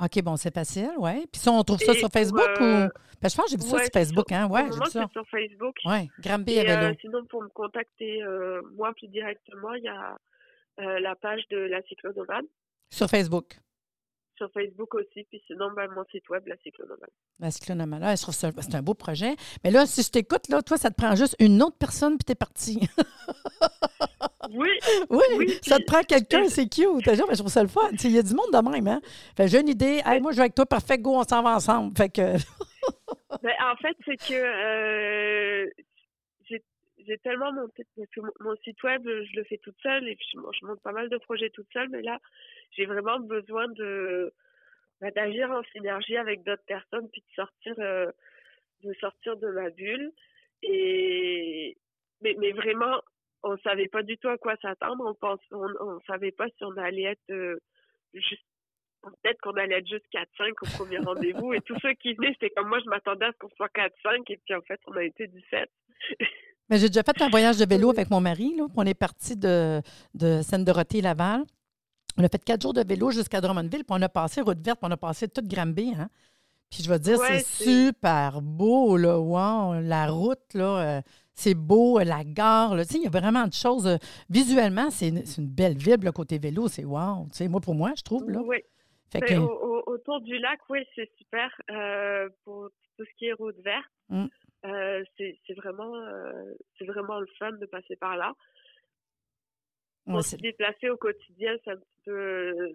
OK, 0.00 0.22
bon, 0.22 0.36
c'est 0.36 0.54
facile, 0.54 0.92
oui. 0.98 1.26
Puis 1.32 1.40
ça, 1.40 1.50
on 1.50 1.62
trouve 1.64 1.78
ça 1.78 1.92
Et 1.92 1.98
sur 1.98 2.08
Facebook 2.08 2.48
euh, 2.60 2.86
ou. 2.86 2.90
Ben, 3.20 3.28
je 3.28 3.34
pense 3.36 3.46
que 3.46 3.50
j'ai 3.50 3.56
vu 3.56 3.62
ça 3.62 3.76
ouais, 3.76 3.82
sur 3.82 3.92
Facebook, 3.92 4.30
hein? 4.30 4.48
Le 4.48 4.72
j'ai 4.72 4.78
vu 4.78 4.90
ça. 4.90 5.08
sur 5.12 5.26
Facebook. 5.28 5.76
Oui, 5.84 6.08
vélo. 6.62 6.86
euh, 6.86 6.94
sinon, 7.00 7.24
pour 7.26 7.42
me 7.42 7.48
contacter 7.48 8.22
euh, 8.22 8.62
moi 8.76 8.92
plus 8.94 9.08
directement, 9.08 9.74
il 9.74 9.82
y 9.82 9.88
a 9.88 10.16
euh, 10.80 11.00
la 11.00 11.16
page 11.16 11.42
de 11.50 11.56
la 11.56 11.82
cyclonomade 11.82 12.44
Sur 12.90 13.08
Facebook. 13.08 13.58
Sur 14.38 14.50
Facebook 14.52 14.94
aussi. 14.94 15.26
Puis 15.30 15.42
sinon, 15.46 15.66
ben, 15.76 15.88
mon 15.94 16.04
site 16.10 16.26
web, 16.30 16.42
la 16.46 16.56
cyclonomade. 16.62 17.10
La 17.38 17.50
cyclonomie, 17.50 17.98
là, 18.00 18.14
je 18.16 18.22
trouve 18.22 18.34
ça- 18.34 18.50
c'est 18.58 18.74
un 18.74 18.82
beau 18.82 18.94
projet. 18.94 19.34
Mais 19.62 19.70
là, 19.70 19.84
si 19.84 20.02
je 20.02 20.10
t'écoute, 20.10 20.48
là, 20.48 20.62
toi, 20.62 20.78
ça 20.78 20.90
te 20.90 20.94
prend 20.94 21.14
juste 21.14 21.36
une 21.38 21.62
autre 21.62 21.76
personne 21.78 22.16
puis 22.16 22.24
t'es 22.24 22.34
parti. 22.34 22.80
Oui, 24.50 24.68
oui, 25.10 25.20
Oui, 25.36 25.58
ça 25.62 25.76
te 25.78 25.84
prend 25.84 26.00
quelqu'un, 26.02 26.48
c'est 26.48 26.66
cute. 26.68 27.04
Genre, 27.04 27.26
mais 27.28 27.34
je 27.34 27.40
trouve 27.40 27.52
ça 27.52 27.60
le 27.62 27.68
fun. 27.68 27.90
Il 28.02 28.12
y 28.12 28.18
a 28.18 28.22
du 28.22 28.32
monde 28.34 28.50
de 28.50 28.70
même, 28.70 28.88
hein? 28.88 29.00
Fait 29.36 29.44
que 29.44 29.50
j'ai 29.50 29.60
une 29.60 29.68
idée. 29.68 30.00
Hey, 30.06 30.20
moi, 30.22 30.32
je 30.32 30.36
vais 30.36 30.42
avec 30.44 30.54
toi, 30.54 30.64
parfait, 30.64 30.96
go, 30.96 31.16
on 31.16 31.22
s'en 31.24 31.42
va 31.42 31.56
ensemble. 31.56 31.94
Fait 31.96 32.08
que. 32.08 32.36
Ben, 33.42 33.52
en 33.62 33.76
fait, 33.76 33.94
c'est 34.06 34.16
que 34.16 34.32
euh, 34.34 35.17
j'ai 37.08 37.18
tellement 37.18 37.52
monté 37.52 37.84
parce 37.96 38.08
que 38.10 38.20
mon, 38.40 38.56
site 38.56 38.82
web, 38.82 39.02
je 39.04 39.36
le 39.36 39.44
fais 39.44 39.58
toute 39.58 39.78
seule 39.82 40.08
et 40.08 40.14
puis 40.14 40.26
je, 40.32 40.38
je 40.38 40.66
monte 40.66 40.82
pas 40.82 40.92
mal 40.92 41.08
de 41.08 41.18
projets 41.18 41.50
toute 41.50 41.70
seule, 41.72 41.88
mais 41.88 42.02
là, 42.02 42.18
j'ai 42.72 42.86
vraiment 42.86 43.18
besoin 43.18 43.66
de 43.68 44.32
ben, 45.00 45.10
d'agir 45.12 45.50
en 45.50 45.62
synergie 45.72 46.16
avec 46.16 46.42
d'autres 46.44 46.64
personnes 46.66 47.08
puis 47.10 47.22
de 47.22 47.34
sortir 47.34 47.74
euh, 47.78 48.10
de 48.84 48.92
sortir 48.94 49.36
de 49.36 49.48
ma 49.48 49.70
bulle 49.70 50.12
et 50.62 51.76
mais, 52.20 52.34
mais 52.38 52.52
vraiment 52.52 53.00
on 53.42 53.56
savait 53.58 53.88
pas 53.88 54.02
du 54.02 54.18
tout 54.18 54.28
à 54.28 54.38
quoi 54.38 54.56
s'attendre 54.56 55.04
on 55.06 55.14
pense 55.14 55.40
on, 55.52 55.68
on 55.80 56.00
savait 56.00 56.32
pas 56.32 56.48
si 56.48 56.64
on 56.64 56.76
allait 56.76 57.12
être 57.12 57.30
euh, 57.30 57.58
juste 58.12 58.44
peut-être 59.02 59.40
qu'on 59.40 59.52
allait 59.52 59.78
être 59.78 59.88
juste 59.88 60.06
4-5 60.12 60.52
au 60.62 60.66
premier 60.76 60.98
rendez-vous 60.98 61.54
et 61.54 61.60
tous 61.60 61.78
ceux 61.80 61.94
qui 61.94 62.14
venaient, 62.14 62.32
c'était 62.32 62.50
comme 62.50 62.68
moi, 62.68 62.80
je 62.80 62.88
m'attendais 62.88 63.26
à 63.26 63.32
ce 63.32 63.38
qu'on 63.38 63.48
soit 63.50 63.72
4-5 63.74 64.22
et 64.28 64.36
puis 64.38 64.54
en 64.54 64.62
fait, 64.62 64.80
on 64.86 64.96
a 64.96 65.04
été 65.04 65.26
17. 65.26 65.70
Mais 66.70 66.78
j'ai 66.78 66.88
déjà 66.88 67.02
fait 67.02 67.20
un 67.22 67.28
voyage 67.28 67.56
de 67.58 67.64
vélo 67.66 67.90
avec 67.96 68.10
mon 68.10 68.20
mari. 68.20 68.54
Là. 68.56 68.66
On 68.76 68.84
est 68.86 68.94
parti 68.94 69.36
de, 69.36 69.80
de 70.14 70.42
Seine-Dorothée-Laval. 70.42 71.44
On 72.16 72.24
a 72.24 72.28
fait 72.28 72.42
quatre 72.44 72.62
jours 72.62 72.74
de 72.74 72.82
vélo 72.86 73.10
jusqu'à 73.10 73.40
Drummondville, 73.40 73.84
puis 73.84 73.96
on 73.96 74.02
a 74.02 74.08
passé 74.08 74.40
route 74.40 74.58
verte, 74.60 74.80
puis 74.80 74.88
on 74.88 74.92
a 74.92 74.96
passé 74.96 75.28
toute 75.28 75.46
Granby. 75.46 75.94
Hein? 75.96 76.08
Puis 76.70 76.82
je 76.82 76.88
vais 76.88 76.98
te 76.98 77.04
dire, 77.04 77.18
Ouais, 77.18 77.38
c'est 77.40 77.64
super 77.92 78.42
beau, 78.42 78.96
là. 78.96 79.18
Wow, 79.18 79.80
la 79.80 80.08
route, 80.08 80.52
là, 80.54 80.78
euh, 80.98 81.02
c'est 81.34 81.54
beau, 81.54 81.98
euh, 82.00 82.04
la 82.04 82.24
gare, 82.24 82.74
là. 82.74 82.84
Tu 82.84 82.94
sais, 82.94 82.98
il 82.98 83.04
y 83.04 83.06
a 83.06 83.10
vraiment 83.10 83.46
de 83.46 83.52
choses. 83.52 83.86
euh, 83.86 83.96
visuellement, 84.28 84.90
c'est 84.90 85.08
une, 85.08 85.22
belle 85.46 85.78
ville, 85.78 85.98
le 86.02 86.12
côté 86.12 86.38
vélo, 86.38 86.66
c'est 86.68 86.84
wow. 86.84 87.26
Tu 87.30 87.38
sais, 87.38 87.48
moi, 87.48 87.60
pour 87.60 87.74
moi, 87.76 87.92
je 87.96 88.02
trouve, 88.02 88.28
là. 88.30 88.40
Oui. 88.44 88.58
Fait 89.10 89.20
Ben, 89.20 89.28
que, 89.28 89.34
au- 89.38 89.46
au- 89.86 89.92
autour 89.94 90.20
du 90.20 90.36
lac, 90.38 90.58
oui, 90.68 90.80
c'est 90.94 91.08
super. 91.16 91.48
Euh, 91.70 92.28
pour 92.44 92.68
tout 92.98 93.04
ce 93.04 93.16
qui 93.18 93.26
est 93.26 93.32
route 93.32 93.56
verte, 93.64 93.86
Mm. 94.10 94.26
Euh, 94.64 95.04
c'est 95.16 95.38
c'est 95.46 95.54
vraiment, 95.54 95.94
euh, 95.96 96.54
c'est 96.78 96.86
vraiment 96.86 97.20
le 97.20 97.26
fun 97.38 97.52
de 97.52 97.66
passer 97.66 97.96
par 97.96 98.16
là. 98.16 98.34
ouais, 100.06 100.12
Pour 100.12 100.22
c'est- 100.22 100.36
se 100.36 100.42
déplacer 100.42 100.90
au 100.90 100.96
quotidien, 100.96 101.56
c'est 101.64 101.70
un 101.72 101.76
petit 101.76 102.00
peu, 102.04 102.72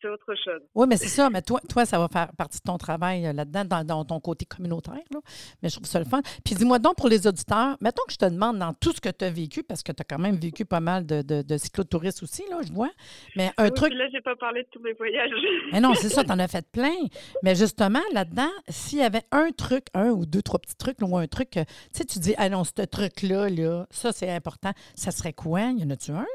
c'est 0.00 0.08
autre 0.08 0.34
chose. 0.44 0.60
Oui, 0.74 0.86
mais 0.88 0.96
c'est 0.96 1.08
ça. 1.08 1.30
Mais 1.30 1.42
toi, 1.42 1.60
toi, 1.68 1.84
ça 1.84 1.98
va 1.98 2.08
faire 2.08 2.32
partie 2.36 2.58
de 2.58 2.64
ton 2.64 2.78
travail 2.78 3.26
euh, 3.26 3.32
là-dedans, 3.32 3.64
dans, 3.64 3.84
dans 3.84 4.04
ton 4.04 4.20
côté 4.20 4.44
communautaire. 4.44 4.94
Là. 5.12 5.20
Mais 5.62 5.68
je 5.68 5.74
trouve 5.76 5.86
ça 5.86 5.98
le 5.98 6.04
fun. 6.04 6.20
Puis 6.44 6.54
dis-moi 6.54 6.78
donc 6.78 6.96
pour 6.96 7.08
les 7.08 7.26
auditeurs, 7.26 7.76
mettons 7.80 8.02
que 8.06 8.12
je 8.12 8.18
te 8.18 8.24
demande 8.26 8.58
dans 8.58 8.72
tout 8.74 8.92
ce 8.92 9.00
que 9.00 9.08
tu 9.08 9.24
as 9.24 9.30
vécu, 9.30 9.62
parce 9.62 9.82
que 9.82 9.92
tu 9.92 10.00
as 10.00 10.04
quand 10.04 10.18
même 10.18 10.36
vécu 10.36 10.64
pas 10.64 10.80
mal 10.80 11.06
de, 11.06 11.22
de, 11.22 11.42
de 11.42 11.56
cyclotouristes 11.56 12.22
aussi, 12.22 12.42
là, 12.50 12.58
je 12.66 12.72
vois. 12.72 12.90
Mais 13.36 13.50
un 13.56 13.64
Oui, 13.66 13.74
truc. 13.74 13.92
là, 13.94 14.06
j'ai 14.12 14.20
pas 14.20 14.36
parlé 14.36 14.62
de 14.62 14.68
tous 14.70 14.80
mes 14.80 14.92
voyages. 14.92 15.30
Mais 15.72 15.80
non, 15.80 15.94
c'est 15.94 16.08
ça, 16.08 16.24
tu 16.24 16.30
en 16.30 16.38
as 16.38 16.48
fait 16.48 16.66
plein. 16.70 16.94
Mais 17.42 17.54
justement, 17.54 18.02
là-dedans, 18.12 18.50
s'il 18.68 18.98
y 18.98 19.02
avait 19.02 19.22
un 19.32 19.50
truc, 19.50 19.86
un 19.94 20.10
ou 20.10 20.26
deux, 20.26 20.42
trois 20.42 20.60
petits 20.60 20.76
trucs, 20.76 21.00
là, 21.00 21.06
ou 21.08 21.16
un 21.16 21.26
truc, 21.26 21.50
tu 21.50 21.60
sais, 21.92 22.04
tu 22.04 22.18
dis, 22.18 22.34
ah 22.38 22.48
non, 22.48 22.64
ce 22.64 22.72
truc-là, 22.84 23.48
là, 23.50 23.86
ça, 23.90 24.12
c'est 24.12 24.30
important, 24.30 24.72
ça 24.94 25.10
serait 25.10 25.32
quoi? 25.32 25.60
Y 25.62 25.84
en 25.84 25.90
a-tu 25.90 26.12
un? 26.12 26.26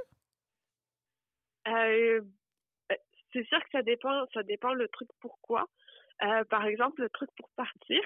Euh, 1.67 2.22
c'est 3.33 3.45
sûr 3.47 3.59
que 3.59 3.69
ça 3.71 3.81
dépend, 3.81 4.25
ça 4.33 4.43
dépend 4.43 4.73
le 4.73 4.87
truc 4.89 5.09
pourquoi. 5.19 5.67
Euh, 6.23 6.43
par 6.45 6.65
exemple, 6.65 7.01
le 7.01 7.09
truc 7.09 7.29
pour 7.35 7.49
partir, 7.55 8.01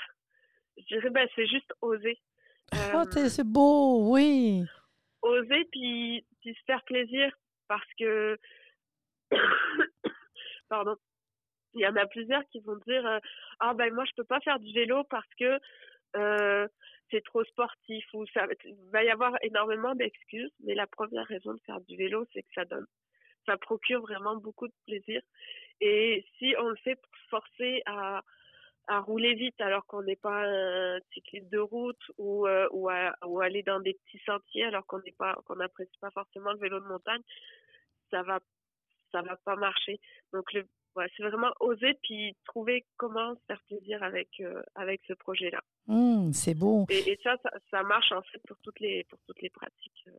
je 0.78 0.84
dirais 0.86 1.10
ben 1.10 1.28
c'est 1.36 1.46
juste 1.46 1.72
oser. 1.82 2.18
Ah, 2.72 3.04
Euh, 3.16 3.30
c'est 3.30 3.48
beau, 3.48 4.12
oui. 4.14 4.64
oser 5.22 5.66
puis, 5.72 6.26
puis 6.42 6.54
se 6.54 6.64
faire 6.66 6.84
plaisir 6.84 7.32
parce 7.68 7.88
que 8.00 8.38
pardon 10.70 10.96
il 11.74 11.82
y 11.82 11.88
en 11.88 11.96
a 11.96 12.06
plusieurs 12.08 12.44
qui 12.50 12.60
vont 12.62 12.78
dire 12.88 13.06
euh, 13.06 13.20
ah 13.60 13.74
ben 13.74 13.94
moi 13.94 14.06
je 14.06 14.12
peux 14.16 14.24
pas 14.24 14.40
faire 14.42 14.60
du 14.60 14.74
vélo 14.74 15.04
parce 15.10 15.28
que 15.36 15.60
c'est 17.12 17.24
trop 17.26 17.44
sportif 17.44 18.06
ou 18.14 18.26
ça 18.34 18.46
il 18.66 18.76
va 18.92 19.04
y 19.04 19.10
avoir 19.10 19.34
énormément 19.44 19.94
d'excuses 19.94 20.52
mais 20.64 20.74
la 20.74 20.88
première 20.88 21.26
raison 21.28 21.54
de 21.54 21.60
faire 21.66 21.80
du 21.82 21.96
vélo 21.96 22.26
c'est 22.34 22.42
que 22.42 22.54
ça 22.56 22.66
donne 22.66 22.88
ça 23.48 23.58
procure 23.58 24.02
vraiment 24.02 24.36
beaucoup 24.36 24.68
de 24.68 24.74
plaisir 24.86 25.22
et 25.82 26.24
si 26.38 26.54
on 26.60 26.70
le 26.70 26.76
fait 26.84 27.00
forcer 27.32 27.82
à 27.88 28.22
à 28.90 29.00
rouler 29.02 29.34
vite 29.36 29.60
alors 29.60 29.86
qu'on 29.86 30.02
n'est 30.04 30.16
pas 30.30 30.44
un 30.46 31.00
cycliste 31.14 31.50
de 31.52 31.60
route 31.60 32.06
ou 32.18 32.48
euh, 32.48 32.68
ou, 32.72 32.88
à, 32.90 33.14
ou 33.26 33.42
aller 33.42 33.62
dans 33.64 33.82
des 33.82 33.94
petits 33.96 34.22
sentiers 34.26 34.64
alors 34.66 34.86
qu'on 34.86 35.00
n'est 35.02 35.18
pas 35.24 35.34
qu'on 35.46 35.56
n'apprécie 35.58 35.98
pas 36.00 36.12
forcément 36.12 36.54
le 36.54 36.60
vélo 36.60 36.80
de 36.80 36.86
montagne 36.88 37.22
ça 38.12 38.24
va 38.24 38.40
ça 39.12 39.22
va 39.22 39.36
pas 39.44 39.56
marcher 39.58 40.00
donc 40.34 40.54
le 40.54 40.66
ouais, 40.96 41.08
c'est 41.16 41.24
vraiment 41.24 41.52
oser 41.60 41.94
puis 42.04 42.36
trouver 42.46 42.86
comment 42.96 43.36
se 43.36 43.42
faire 43.48 43.62
plaisir 43.68 44.02
avec 44.04 44.30
euh, 44.40 44.62
avec 44.76 45.02
ce 45.08 45.14
projet 45.14 45.50
là 45.50 45.62
Hum, 45.90 46.34
c'est 46.34 46.54
beau. 46.56 46.86
et, 46.90 47.12
et 47.12 47.20
ça, 47.24 47.36
ça 47.44 47.50
ça 47.72 47.84
marche 47.84 48.12
en 48.14 48.22
fait 48.24 48.42
pour 48.48 48.58
toutes 48.64 48.80
les 48.80 49.04
pour 49.10 49.20
toutes 49.28 49.42
les 49.42 49.50
pratiques 49.50 50.04
euh, 50.08 50.12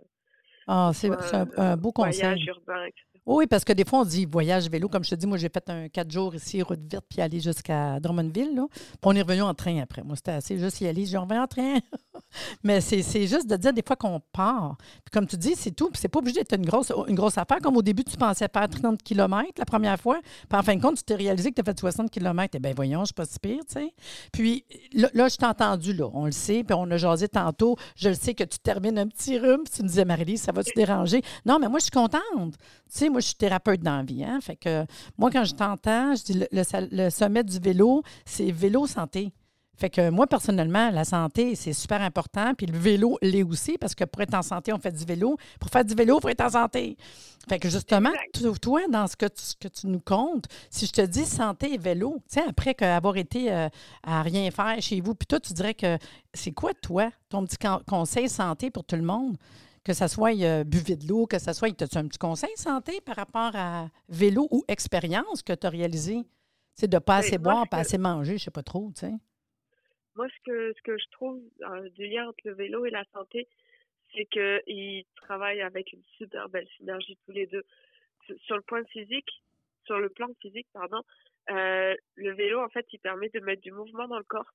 Ah, 0.66 0.90
c'est 0.94 1.08
un, 1.10 1.46
euh, 1.46 1.46
un 1.56 1.76
beau 1.78 1.92
conseil. 1.92 2.20
voyage 2.20 2.46
urbain 2.46 2.84
etc. 2.84 3.17
Oui, 3.30 3.46
parce 3.46 3.62
que 3.62 3.74
des 3.74 3.84
fois, 3.84 4.00
on 4.00 4.04
dit 4.06 4.24
voyage 4.24 4.70
vélo. 4.70 4.88
Comme 4.88 5.04
je 5.04 5.10
te 5.10 5.14
dis, 5.14 5.26
moi, 5.26 5.36
j'ai 5.36 5.50
fait 5.50 5.68
un 5.68 5.90
quatre 5.90 6.10
jours 6.10 6.34
ici, 6.34 6.62
route 6.62 6.80
verte, 6.90 7.04
puis 7.10 7.20
aller 7.20 7.40
jusqu'à 7.40 8.00
Drummondville. 8.00 8.58
Puis 8.72 8.98
on 9.02 9.12
est 9.12 9.20
revenu 9.20 9.42
en 9.42 9.52
train 9.52 9.78
après. 9.82 10.02
Moi, 10.02 10.16
c'était 10.16 10.30
assez 10.30 10.58
juste 10.58 10.80
y 10.80 10.86
aller. 10.86 11.04
J'en 11.04 11.24
reviens 11.24 11.42
en 11.42 11.46
train. 11.46 11.76
Mais 12.64 12.80
c'est 12.80 13.26
juste 13.26 13.46
de 13.46 13.56
dire 13.56 13.74
des 13.74 13.82
fois 13.86 13.96
qu'on 13.96 14.18
part. 14.32 14.78
Puis 15.04 15.12
comme 15.12 15.26
tu 15.26 15.36
dis, 15.36 15.54
c'est 15.56 15.72
tout. 15.72 15.90
Puis 15.90 16.00
c'est 16.00 16.08
pas 16.08 16.20
obligé 16.20 16.38
d'être 16.38 16.56
une 16.56 16.64
grosse, 16.64 16.90
une 17.06 17.14
grosse 17.14 17.36
affaire. 17.36 17.58
Comme 17.62 17.76
au 17.76 17.82
début, 17.82 18.02
tu 18.02 18.16
pensais 18.16 18.48
faire 18.50 18.66
30 18.66 19.02
km 19.02 19.52
la 19.58 19.66
première 19.66 20.00
fois. 20.00 20.20
Puis 20.48 20.58
en 20.58 20.62
fin 20.62 20.76
de 20.76 20.80
compte, 20.80 20.96
tu 20.96 21.02
t'es 21.02 21.16
réalisé 21.16 21.50
que 21.50 21.56
tu 21.56 21.60
as 21.60 21.64
fait 21.64 21.78
60 21.78 22.10
km. 22.10 22.54
Eh 22.56 22.60
bien, 22.60 22.72
voyons, 22.74 23.00
je 23.00 23.08
suis 23.08 23.14
pas 23.14 23.26
pire, 23.42 23.60
tu 23.68 23.74
sais. 23.74 23.94
Puis 24.32 24.64
là, 24.94 25.10
là, 25.12 25.28
je 25.28 25.36
t'ai 25.36 25.44
entendu, 25.44 25.92
là. 25.92 26.08
On 26.14 26.24
le 26.24 26.32
sait. 26.32 26.64
Puis 26.64 26.74
on 26.74 26.90
a 26.90 26.96
jasé 26.96 27.28
tantôt. 27.28 27.76
Je 27.94 28.08
le 28.08 28.14
sais 28.14 28.32
que 28.32 28.44
tu 28.44 28.58
termines 28.58 28.98
un 28.98 29.06
petit 29.06 29.38
rhume. 29.38 29.64
Puis 29.64 29.74
tu 29.76 29.82
me 29.82 29.88
disais, 29.88 30.06
Marie-Lise, 30.06 30.40
ça 30.40 30.52
va 30.52 30.64
te 30.64 30.70
déranger? 30.74 31.20
Non, 31.44 31.58
mais 31.58 31.68
moi, 31.68 31.78
je 31.78 31.84
suis 31.84 31.90
contente. 31.90 32.22
Tu 32.90 32.98
sais, 33.00 33.10
moi, 33.18 33.20
je 33.20 33.26
suis 33.26 33.34
thérapeute 33.34 33.80
dans 33.80 33.96
la 33.96 34.02
vie. 34.04 34.22
Hein? 34.22 34.38
Fait 34.40 34.54
que 34.54 34.86
moi, 35.16 35.28
quand 35.30 35.44
je 35.44 35.54
t'entends, 35.54 36.14
je 36.14 36.22
dis 36.22 36.34
le, 36.34 36.46
le 36.92 37.10
sommet 37.10 37.42
du 37.42 37.58
vélo, 37.58 38.02
c'est 38.24 38.52
vélo 38.52 38.86
santé. 38.86 39.32
Fait 39.76 39.90
que 39.90 40.10
moi, 40.10 40.26
personnellement, 40.26 40.90
la 40.90 41.04
santé, 41.04 41.54
c'est 41.56 41.72
super 41.72 42.00
important. 42.00 42.52
Puis 42.54 42.66
le 42.66 42.78
vélo 42.78 43.18
l'est 43.22 43.42
aussi, 43.42 43.76
parce 43.78 43.94
que 43.94 44.04
pour 44.04 44.22
être 44.22 44.34
en 44.34 44.42
santé, 44.42 44.72
on 44.72 44.78
fait 44.78 44.92
du 44.92 45.04
vélo. 45.04 45.36
Pour 45.60 45.70
faire 45.70 45.84
du 45.84 45.94
vélo, 45.94 46.18
il 46.18 46.22
faut 46.22 46.28
être 46.28 46.44
en 46.44 46.50
santé. 46.50 46.96
Fait 47.48 47.58
que 47.58 47.68
justement, 47.68 48.10
toi, 48.60 48.82
dans 48.88 49.06
ce 49.08 49.16
que 49.16 49.26
tu, 49.26 49.42
ce 49.42 49.54
que 49.56 49.68
tu 49.68 49.86
nous 49.88 50.00
comptes, 50.00 50.46
si 50.70 50.86
je 50.86 50.92
te 50.92 51.00
dis 51.00 51.24
santé 51.24 51.74
et 51.74 51.78
vélo, 51.78 52.16
tu 52.28 52.40
sais, 52.40 52.46
après 52.48 52.76
avoir 52.84 53.16
été 53.16 53.52
euh, 53.52 53.68
à 54.04 54.22
rien 54.22 54.48
faire 54.52 54.80
chez 54.80 55.00
vous, 55.00 55.14
puis 55.14 55.26
toi, 55.26 55.40
tu 55.40 55.52
dirais 55.52 55.74
que 55.74 55.96
c'est 56.34 56.52
quoi, 56.52 56.72
toi, 56.74 57.10
ton 57.28 57.44
petit 57.44 57.58
con- 57.58 57.80
conseil 57.88 58.28
santé 58.28 58.70
pour 58.70 58.84
tout 58.84 58.96
le 58.96 59.02
monde? 59.02 59.36
Que 59.88 59.94
ça 59.94 60.06
soit 60.06 60.34
euh, 60.44 60.64
buvez 60.64 60.96
de 60.96 61.06
l'eau, 61.08 61.26
que 61.26 61.38
ça 61.38 61.54
soit. 61.54 61.68
As-tu 61.82 61.96
un 61.96 62.06
petit 62.08 62.18
conseil 62.18 62.54
santé 62.56 63.00
par 63.00 63.16
rapport 63.16 63.52
à 63.54 63.88
vélo 64.10 64.46
ou 64.50 64.62
expérience 64.68 65.42
que 65.42 65.54
tu 65.54 65.66
as 65.66 65.70
réalisé? 65.70 66.16
C'est 66.74 66.88
de 66.88 66.96
ne 66.96 67.00
pas 67.00 67.20
Oui, 67.20 67.26
assez 67.26 67.38
moi, 67.38 67.52
boire, 67.54 67.68
pas 67.70 67.78
que- 67.78 67.80
assez 67.86 67.96
manger, 67.96 68.36
je 68.36 68.44
sais 68.44 68.50
pas 68.50 68.62
trop, 68.62 68.90
tu 68.94 69.00
sais. 69.06 69.12
moi 70.14 70.26
ce 70.28 70.40
que 70.44 70.74
ce 70.76 70.82
que 70.82 70.98
je 70.98 71.06
trouve 71.12 71.40
euh, 71.62 71.88
du 71.90 72.06
lien 72.06 72.28
entre 72.28 72.42
le 72.44 72.52
vélo 72.54 72.84
et 72.84 72.90
la 72.90 73.04
santé 73.14 73.48
c'est 74.14 74.26
que 74.26 74.60
ils 74.66 75.06
travaillent 75.16 75.62
avec 75.62 75.90
une 75.94 76.02
super 76.18 76.48
belle 76.50 76.68
synergie 76.76 77.16
tous 77.24 77.32
les 77.32 77.46
deux 77.46 77.64
Sur- 78.26 78.38
sur 78.46 78.56
le 78.56 78.62
point 78.62 78.84
physique 78.92 79.30
sur 79.86 79.98
le 80.04 80.10
plan 80.10 80.28
physique 80.42 80.66
pardon 80.74 81.00
euh, 81.50 81.94
le 82.16 82.32
vélo 82.34 82.60
en 82.62 82.68
fait 82.68 82.84
il 82.92 82.98
permet 82.98 83.30
de 83.30 83.40
mettre 83.40 83.62
du 83.62 83.72
mouvement 83.72 84.06
dans 84.08 84.18
le 84.18 84.24
corps 84.34 84.52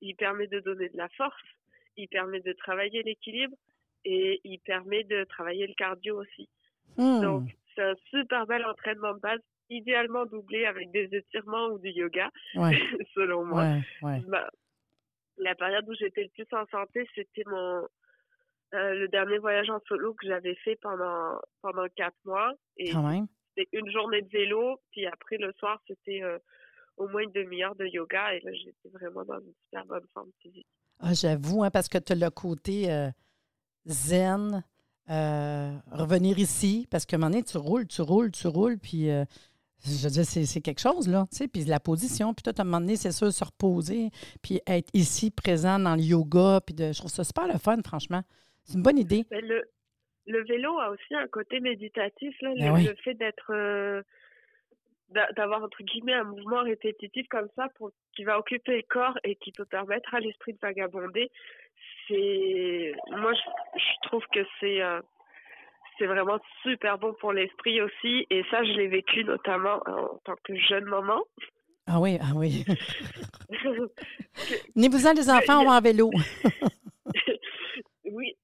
il 0.00 0.16
permet 0.16 0.46
de 0.48 0.58
donner 0.60 0.88
de 0.88 0.96
la 0.96 1.08
force 1.20 1.48
il 1.96 2.08
permet 2.08 2.40
de 2.40 2.52
travailler 2.54 3.02
l'équilibre 3.04 3.56
et 4.04 4.40
il 4.44 4.58
permet 4.60 5.04
de 5.04 5.24
travailler 5.24 5.66
le 5.66 5.74
cardio 5.74 6.20
aussi. 6.20 6.48
Hmm. 6.96 7.20
Donc, 7.20 7.56
c'est 7.74 7.82
un 7.82 7.94
super 8.10 8.46
bel 8.46 8.64
entraînement 8.66 9.14
de 9.14 9.20
base, 9.20 9.40
idéalement 9.70 10.26
doublé 10.26 10.66
avec 10.66 10.90
des 10.90 11.08
étirements 11.12 11.68
ou 11.68 11.78
du 11.78 11.90
yoga, 11.90 12.30
Ouais, 12.54 12.72
selon 13.14 13.44
moi. 13.44 13.62
ouais, 13.64 13.80
ouais. 14.02 14.20
Ma- 14.28 14.50
la 15.38 15.54
période 15.54 15.88
où 15.88 15.94
j'étais 15.94 16.24
le 16.24 16.28
plus 16.30 16.46
en 16.52 16.66
santé, 16.66 17.08
c'était 17.14 17.44
mon 17.46 17.86
euh, 18.74 18.94
le 18.94 19.08
dernier 19.08 19.38
voyage 19.38 19.68
en 19.70 19.80
solo 19.86 20.14
que 20.14 20.26
j'avais 20.26 20.54
fait 20.56 20.76
pendant 20.76 21.38
pendant 21.62 21.86
quatre 21.96 22.16
mois. 22.24 22.52
Et 22.76 22.92
c'était 23.56 23.68
une 23.72 23.90
journée 23.90 24.22
de 24.22 24.28
vélo, 24.28 24.80
puis 24.92 25.06
après 25.06 25.36
le 25.38 25.52
soir, 25.54 25.80
c'était 25.86 26.22
euh, 26.22 26.38
au 26.96 27.08
moins 27.08 27.22
une 27.22 27.32
demi-heure 27.32 27.74
de 27.76 27.86
yoga. 27.86 28.34
Et 28.34 28.40
là, 28.40 28.52
j'étais 28.52 28.88
vraiment 28.90 29.24
dans 29.24 29.40
une 29.40 29.52
super 29.64 29.84
bonne 29.86 30.06
forme 30.14 30.30
physique. 30.40 30.66
Ah, 31.00 31.12
J'avoue, 31.14 31.64
hein, 31.64 31.70
parce 31.70 31.88
que 31.88 31.98
tu 31.98 32.12
as 32.12 32.16
le 32.16 32.30
côté 32.30 32.90
euh, 32.92 33.08
zen, 33.86 34.62
euh, 35.10 35.72
revenir 35.90 36.38
ici, 36.38 36.86
parce 36.90 37.06
qu'à 37.06 37.16
un 37.16 37.18
moment 37.20 37.30
donné, 37.30 37.42
tu 37.42 37.56
roules, 37.58 37.86
tu 37.86 38.02
roules, 38.02 38.30
tu 38.30 38.46
roules, 38.46 38.78
puis 38.78 39.10
euh, 39.10 39.24
je 39.84 40.04
veux 40.04 40.10
dire, 40.10 40.24
c'est 40.24 40.60
quelque 40.60 40.80
chose, 40.80 41.08
là, 41.08 41.26
tu 41.30 41.38
sais, 41.38 41.48
puis 41.48 41.64
la 41.64 41.80
position, 41.80 42.34
puis 42.34 42.42
toi, 42.44 42.52
à 42.56 42.60
un 42.62 42.64
moment 42.64 42.80
donné, 42.80 42.96
c'est 42.96 43.10
sûr, 43.12 43.32
se 43.32 43.44
reposer, 43.44 44.10
puis 44.42 44.60
être 44.66 44.88
ici, 44.94 45.30
présent 45.30 45.78
dans 45.78 45.96
le 45.96 46.02
yoga, 46.02 46.60
puis 46.64 46.74
de, 46.74 46.92
je 46.92 46.98
trouve 46.98 47.10
ça 47.10 47.24
super 47.24 47.48
le 47.48 47.58
fun, 47.58 47.78
franchement. 47.84 48.22
C'est 48.64 48.74
une 48.74 48.82
bonne 48.82 48.98
idée. 48.98 49.24
Mais 49.32 49.40
le, 49.40 49.64
le 50.26 50.44
vélo 50.44 50.78
a 50.78 50.90
aussi 50.90 51.14
un 51.16 51.26
côté 51.26 51.58
méditatif, 51.58 52.34
là, 52.42 52.52
Ben 52.56 52.68
le, 52.68 52.72
oui. 52.74 52.84
le 52.84 52.94
fait 52.94 53.14
d'être 53.14 53.50
euh, 53.52 54.02
d'a- 55.08 55.32
d'avoir 55.32 55.64
entre 55.64 55.82
guillemets 55.82 56.14
un 56.14 56.22
mouvement 56.24 56.62
répétitif 56.62 57.26
comme 57.28 57.48
ça 57.56 57.68
pour 57.74 57.90
qui 58.14 58.22
va 58.22 58.38
occuper 58.38 58.76
le 58.76 58.84
corps 58.88 59.18
et 59.24 59.34
qui 59.34 59.50
peut 59.50 59.64
permettre 59.64 60.14
à 60.14 60.20
l'esprit 60.20 60.52
de 60.52 60.58
vagabonder. 60.62 61.28
C'est 62.08 62.92
moi 63.10 63.32
je, 63.34 63.78
je 63.78 64.08
trouve 64.08 64.24
que 64.32 64.40
c'est 64.60 64.82
euh, 64.82 65.00
c'est 65.98 66.06
vraiment 66.06 66.40
super 66.62 66.98
bon 66.98 67.14
pour 67.20 67.32
l'esprit 67.32 67.80
aussi 67.80 68.26
et 68.30 68.42
ça 68.50 68.64
je 68.64 68.72
l'ai 68.72 68.88
vécu 68.88 69.24
notamment 69.24 69.80
en 69.86 70.18
tant 70.24 70.36
que 70.44 70.54
jeune 70.56 70.84
maman. 70.86 71.22
Ah 71.86 72.00
oui, 72.00 72.18
ah 72.20 72.32
oui. 72.34 72.64
Venez-vous-en, 74.76 75.12
les 75.14 75.30
enfants, 75.30 75.64
va 75.64 75.72
en 75.72 75.80
vélo. 75.80 76.10
oui. 78.04 78.36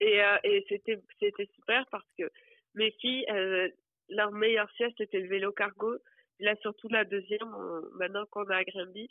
et 0.00 0.22
euh, 0.22 0.36
et 0.44 0.64
c'était 0.68 0.98
c'était 1.20 1.48
super 1.54 1.84
parce 1.90 2.06
que 2.18 2.30
mes 2.74 2.90
filles, 3.00 3.24
euh, 3.30 3.68
leur 4.08 4.32
meilleure 4.32 4.70
sieste 4.76 4.94
c'était 4.98 5.20
le 5.20 5.28
vélo 5.28 5.52
cargo. 5.52 5.96
Là 6.40 6.54
surtout 6.62 6.88
la 6.88 7.04
deuxième, 7.04 7.42
on- 7.54 7.96
maintenant 7.98 8.24
qu'on 8.30 8.48
est 8.48 8.54
à 8.54 8.64
Granby, 8.64 9.08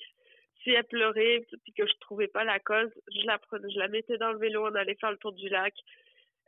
si 0.63 0.71
elle 0.71 0.83
pleurait 0.85 1.45
puis 1.63 1.73
que 1.73 1.85
je 1.87 1.93
trouvais 2.01 2.27
pas 2.27 2.43
la 2.43 2.59
cause, 2.59 2.89
je 3.13 3.25
la 3.25 3.37
prenais, 3.39 3.69
je 3.71 3.79
la 3.79 3.87
mettais 3.87 4.17
dans 4.17 4.31
le 4.31 4.39
vélo, 4.39 4.65
on 4.67 4.75
allait 4.75 4.95
faire 4.99 5.11
le 5.11 5.17
tour 5.17 5.33
du 5.33 5.47
lac. 5.49 5.73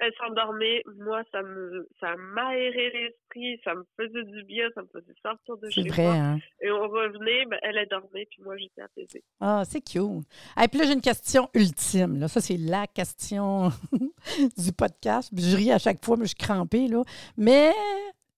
Elle 0.04 0.14
s'endormait, 0.16 0.82
moi 0.98 1.22
ça 1.32 1.44
me 1.44 1.88
ça 2.00 2.16
m'aérait 2.18 2.90
l'esprit, 2.90 3.62
ça 3.64 3.76
me 3.76 3.84
faisait 3.98 4.24
du 4.24 4.44
bien, 4.46 4.68
ça 4.74 4.82
me 4.82 4.88
faisait 4.88 5.14
sortir 5.22 5.58
de 5.58 5.70
C'est 5.70 5.84
chez 5.84 5.90
vrai, 5.90 6.04
moi. 6.04 6.14
hein? 6.14 6.40
Et 6.60 6.72
on 6.72 6.88
revenait, 6.90 7.46
ben, 7.46 7.60
elle 7.62 7.78
elle 7.78 7.88
dormait 7.88 8.26
puis 8.26 8.42
moi 8.42 8.58
j'étais 8.58 8.82
apaisée. 8.82 9.24
Ah, 9.40 9.62
c'est 9.64 9.82
cute. 9.82 10.26
Et 10.60 10.68
puis 10.68 10.80
là, 10.80 10.86
j'ai 10.88 10.94
une 10.94 11.02
question 11.02 11.50
ultime. 11.54 12.20
Là. 12.20 12.28
Ça, 12.28 12.42
c'est 12.42 12.58
la 12.58 12.88
question 12.88 13.70
du 14.58 14.72
podcast. 14.76 15.32
Je 15.38 15.56
ris 15.56 15.72
à 15.72 15.78
chaque 15.78 16.04
fois, 16.04 16.18
mais 16.18 16.24
je 16.26 16.30
suis 16.30 16.48
crampée. 16.48 16.88
Là. 16.88 17.04
Mais 17.38 17.72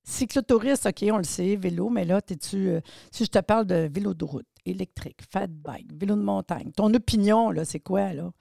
cyclotouriste, 0.04 0.86
OK, 0.86 1.10
on 1.12 1.18
le 1.18 1.24
sait, 1.24 1.56
vélo, 1.56 1.90
mais 1.90 2.06
là, 2.06 2.22
t'es-tu. 2.22 2.70
euh, 2.70 2.82
si 3.12 3.26
je 3.26 3.30
te 3.32 3.40
parle 3.40 3.66
de 3.66 3.90
vélo 3.92 4.14
de 4.14 4.24
route, 4.24 4.48
électrique, 4.66 5.22
fat 5.32 5.48
bike, 5.48 5.92
vélo 5.94 6.16
de 6.16 6.22
montagne, 6.22 6.72
ton 6.72 6.94
opinion, 6.94 7.52
là, 7.52 7.66
c'est 7.66 7.80
quoi, 7.80 8.14
là? 8.14 8.32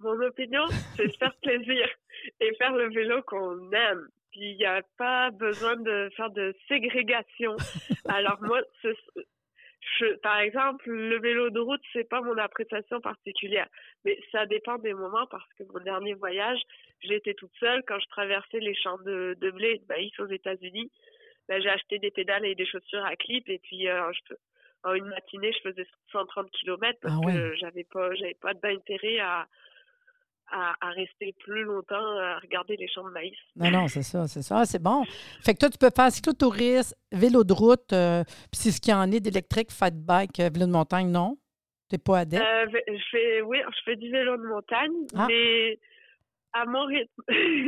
Mon 0.00 0.20
opinion, 0.20 0.64
c'est 0.96 1.10
se 1.10 1.16
faire 1.16 1.34
plaisir 1.42 1.86
et 2.40 2.54
faire 2.56 2.72
le 2.72 2.92
vélo 2.92 3.22
qu'on 3.22 3.72
aime. 3.72 4.06
Puis 4.32 4.50
il 4.50 4.56
n'y 4.56 4.66
a 4.66 4.82
pas 4.98 5.30
besoin 5.30 5.76
de 5.76 6.10
faire 6.16 6.30
de 6.30 6.54
ségrégation. 6.68 7.56
Alors 8.06 8.38
moi, 8.42 8.60
je, 9.98 10.14
par 10.16 10.38
exemple, 10.40 10.90
le 10.90 11.18
vélo 11.20 11.50
de 11.50 11.60
route, 11.60 11.80
c'est 11.92 12.08
pas 12.08 12.20
mon 12.20 12.36
appréciation 12.38 13.00
particulière, 13.00 13.68
mais 14.04 14.18
ça 14.32 14.46
dépend 14.46 14.78
des 14.78 14.94
moments 14.94 15.26
parce 15.26 15.48
que 15.58 15.64
mon 15.72 15.80
dernier 15.84 16.14
voyage, 16.14 16.60
j'étais 17.00 17.34
toute 17.34 17.52
seule 17.60 17.82
quand 17.86 17.98
je 18.00 18.06
traversais 18.08 18.60
les 18.60 18.74
champs 18.74 18.98
de, 18.98 19.36
de 19.40 19.50
blé 19.50 19.68
et 19.72 19.78
de 19.78 19.84
maïs 19.88 20.18
aux 20.20 20.26
États-Unis. 20.26 20.90
Ben, 21.48 21.60
j'ai 21.62 21.68
acheté 21.68 21.98
des 21.98 22.10
pédales 22.10 22.46
et 22.46 22.54
des 22.54 22.64
chaussures 22.66 23.04
à 23.04 23.16
clip 23.16 23.48
et 23.48 23.58
puis 23.58 23.88
euh, 23.88 24.10
je- 24.12 24.34
en 24.84 24.94
une 24.94 25.06
matinée, 25.06 25.52
je 25.52 25.68
faisais 25.70 25.86
130 26.12 26.50
km 26.50 26.98
parce 27.00 27.14
Ah 27.16 27.26
ouais. 27.26 27.32
que 27.32 27.54
j'avais 27.56 27.84
pas, 27.84 28.14
j'avais 28.14 28.34
pas 28.34 28.52
d'intérêt 28.54 29.18
à, 29.18 29.46
à, 30.50 30.74
à 30.80 30.90
rester 30.90 31.34
plus 31.40 31.64
longtemps 31.64 31.96
à 32.18 32.38
regarder 32.38 32.76
les 32.76 32.86
champs 32.88 33.04
de 33.04 33.10
maïs. 33.10 33.36
Non, 33.56 33.70
non, 33.70 33.88
c'est 33.88 34.02
ça, 34.02 34.26
c'est 34.28 34.42
ça. 34.42 34.58
Ah, 34.60 34.64
c'est 34.66 34.82
bon. 34.82 35.04
Fait 35.44 35.54
que 35.54 35.58
toi, 35.58 35.70
tu 35.70 35.78
peux 35.78 35.90
faire 35.94 36.10
cyclotourisme, 36.12 36.94
vélo 37.12 37.44
de 37.44 37.52
route, 37.52 37.92
euh, 37.92 38.22
puis 38.24 38.60
c'est 38.60 38.70
ce 38.70 38.80
qu'il 38.80 38.92
y 38.92 38.94
en 38.94 39.10
est 39.10 39.20
d'électrique, 39.20 39.70
fat 39.72 39.90
bike, 39.90 40.38
euh, 40.40 40.50
vélo 40.52 40.66
de 40.66 40.72
montagne, 40.72 41.10
non? 41.10 41.36
T'es 41.88 41.98
pas 41.98 42.20
adepte? 42.20 42.42
Euh, 42.44 42.66
je 42.88 43.02
fais, 43.10 43.42
oui, 43.42 43.58
je 43.66 43.80
fais 43.84 43.96
du 43.96 44.10
vélo 44.10 44.36
de 44.36 44.42
montagne, 44.46 44.92
Ah. 45.16 45.26
mais 45.28 45.78
à 46.52 46.64
mon 46.66 46.84
rythme. 46.86 47.22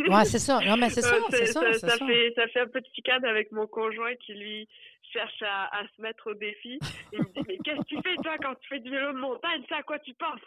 Ouais, 0.09 0.25
c'est 0.25 0.39
ça. 0.39 0.61
Non, 0.65 0.77
mais 0.77 0.91
c'est 0.91 1.01
ça, 1.03 1.17
Euh, 1.17 1.21
c'est 1.31 1.47
ça, 1.47 1.61
c'est 1.73 1.79
ça. 1.89 1.97
fait, 2.07 2.33
ça 2.37 2.47
fait 2.49 2.61
un 2.61 2.69
peu 2.69 2.81
de 2.81 2.87
chicane 2.95 3.25
avec 3.25 3.51
mon 3.53 3.67
conjoint 3.67 4.15
qui, 4.25 4.33
lui, 4.35 4.69
cherche 5.13 5.43
à, 5.43 5.79
à 5.79 5.87
se 5.89 6.01
mettre 6.01 6.31
au 6.31 6.35
défi. 6.35 6.79
Il 7.13 7.21
me 7.21 7.25
dit, 7.25 7.41
mais 7.47 7.59
qu'est-ce 7.59 7.81
que 7.81 7.87
tu 7.87 8.03
fais, 8.03 8.17
toi, 8.17 8.37
quand 8.39 8.55
tu 8.57 8.69
fais 8.69 8.81
du 8.81 8.91
vélo 8.91 9.13
de 9.13 9.19
montagne? 9.19 9.63
C'est 9.69 9.75
à 9.75 9.83
quoi 9.83 9.99
tu 9.99 10.15
penses? 10.15 10.41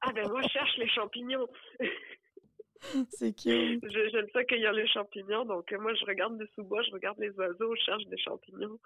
Ah 0.00 0.12
ben, 0.12 0.28
moi, 0.28 0.42
je 0.42 0.48
cherche 0.48 0.76
les 0.78 0.88
champignons. 0.88 1.48
C'est 3.10 3.32
cute. 3.32 3.84
J'aime 3.90 4.28
ça 4.32 4.44
cueillir 4.44 4.72
les 4.72 4.86
champignons. 4.86 5.44
Donc, 5.44 5.72
euh, 5.72 5.78
moi, 5.78 5.94
je 5.94 6.04
regarde 6.04 6.38
des 6.38 6.46
sous-bois, 6.54 6.82
je 6.82 6.90
regarde 6.92 7.18
les 7.18 7.30
oiseaux, 7.30 7.74
je 7.74 7.82
cherche 7.82 8.04
des 8.06 8.18
champignons. 8.18 8.78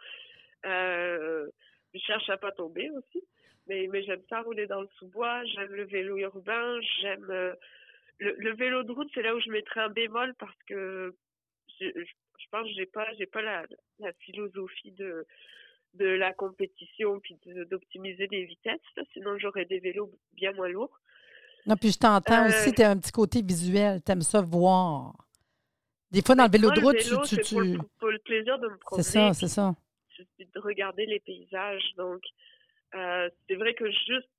Euh, 0.66 1.48
je 1.94 2.00
cherche 2.00 2.28
à 2.30 2.36
pas 2.36 2.52
tomber 2.52 2.90
aussi. 2.90 3.24
Mais, 3.66 3.88
mais 3.90 4.02
j'aime 4.02 4.22
ça 4.28 4.42
rouler 4.42 4.66
dans 4.66 4.80
le 4.80 4.88
sous-bois. 4.98 5.44
J'aime 5.46 5.72
le 5.72 5.84
vélo 5.84 6.16
urbain. 6.16 6.78
J'aime 7.00 7.30
euh, 7.30 7.54
le, 8.18 8.34
le 8.38 8.54
vélo 8.54 8.82
de 8.84 8.92
route. 8.92 9.10
C'est 9.14 9.22
là 9.22 9.34
où 9.34 9.40
je 9.40 9.50
mettrais 9.50 9.80
un 9.80 9.90
bémol 9.90 10.34
parce 10.38 10.62
que 10.66 11.14
je, 11.80 11.86
je, 11.86 12.12
je 12.42 12.48
pense 12.50 12.66
que 12.66 12.72
j'ai 12.74 12.86
pas, 12.86 13.06
j'ai 13.18 13.26
pas 13.26 13.42
la, 13.42 13.64
la 13.98 14.12
philosophie 14.14 14.92
de 14.92 15.26
de 15.94 16.06
la 16.06 16.32
compétition 16.32 17.18
puis 17.18 17.36
d'optimiser 17.68 18.28
les 18.30 18.44
vitesses. 18.44 18.78
là. 18.96 19.02
Sinon, 19.12 19.36
j'aurais 19.38 19.64
des 19.64 19.80
vélos 19.80 20.08
bien 20.34 20.52
moins 20.52 20.68
lourds. 20.68 21.00
Non, 21.66 21.74
puis 21.74 21.90
je 21.90 21.98
t'entends 21.98 22.44
Euh, 22.44 22.48
aussi, 22.48 22.72
tu 22.72 22.82
as 22.82 22.90
un 22.90 22.96
petit 22.96 23.10
côté 23.10 23.42
visuel, 23.42 24.00
tu 24.06 24.12
aimes 24.12 24.22
ça 24.22 24.40
voir. 24.40 25.14
Des 26.12 26.22
fois, 26.22 26.36
dans 26.36 26.44
le 26.44 26.50
vélo 26.50 26.68
Moi, 26.68 26.76
de 26.76 26.80
route, 26.80 26.96
vélo, 26.96 27.22
tu. 27.22 27.28
tu, 27.28 27.34
c'est 27.42 27.54
pour, 27.54 27.62
tu- 27.62 27.72
le- 27.72 27.78
pour 27.98 28.08
le 28.08 28.18
plaisir 28.20 28.58
de 28.60 28.68
me 28.68 28.76
promener. 28.78 29.02
C'est 29.02 29.10
ça, 29.18 29.34
c'est 29.34 29.48
ça. 29.48 29.74
puis 30.36 30.46
de 30.46 30.60
regarder 30.60 31.06
les 31.06 31.18
paysages. 31.20 31.92
Donc, 31.96 32.22
euh, 32.94 33.28
c'est 33.48 33.56
vrai 33.56 33.74
que 33.74 33.90
juste 33.90 34.30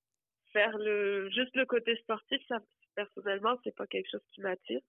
faire 0.53 0.77
le 0.77 1.29
juste 1.31 1.53
le 1.55 1.65
côté 1.65 1.97
sportif, 1.97 2.41
ça 2.47 2.59
personnellement, 2.95 3.57
c'est 3.65 3.75
pas 3.75 3.87
quelque 3.87 4.09
chose 4.09 4.21
qui 4.33 4.39
m'attire. 4.41 4.79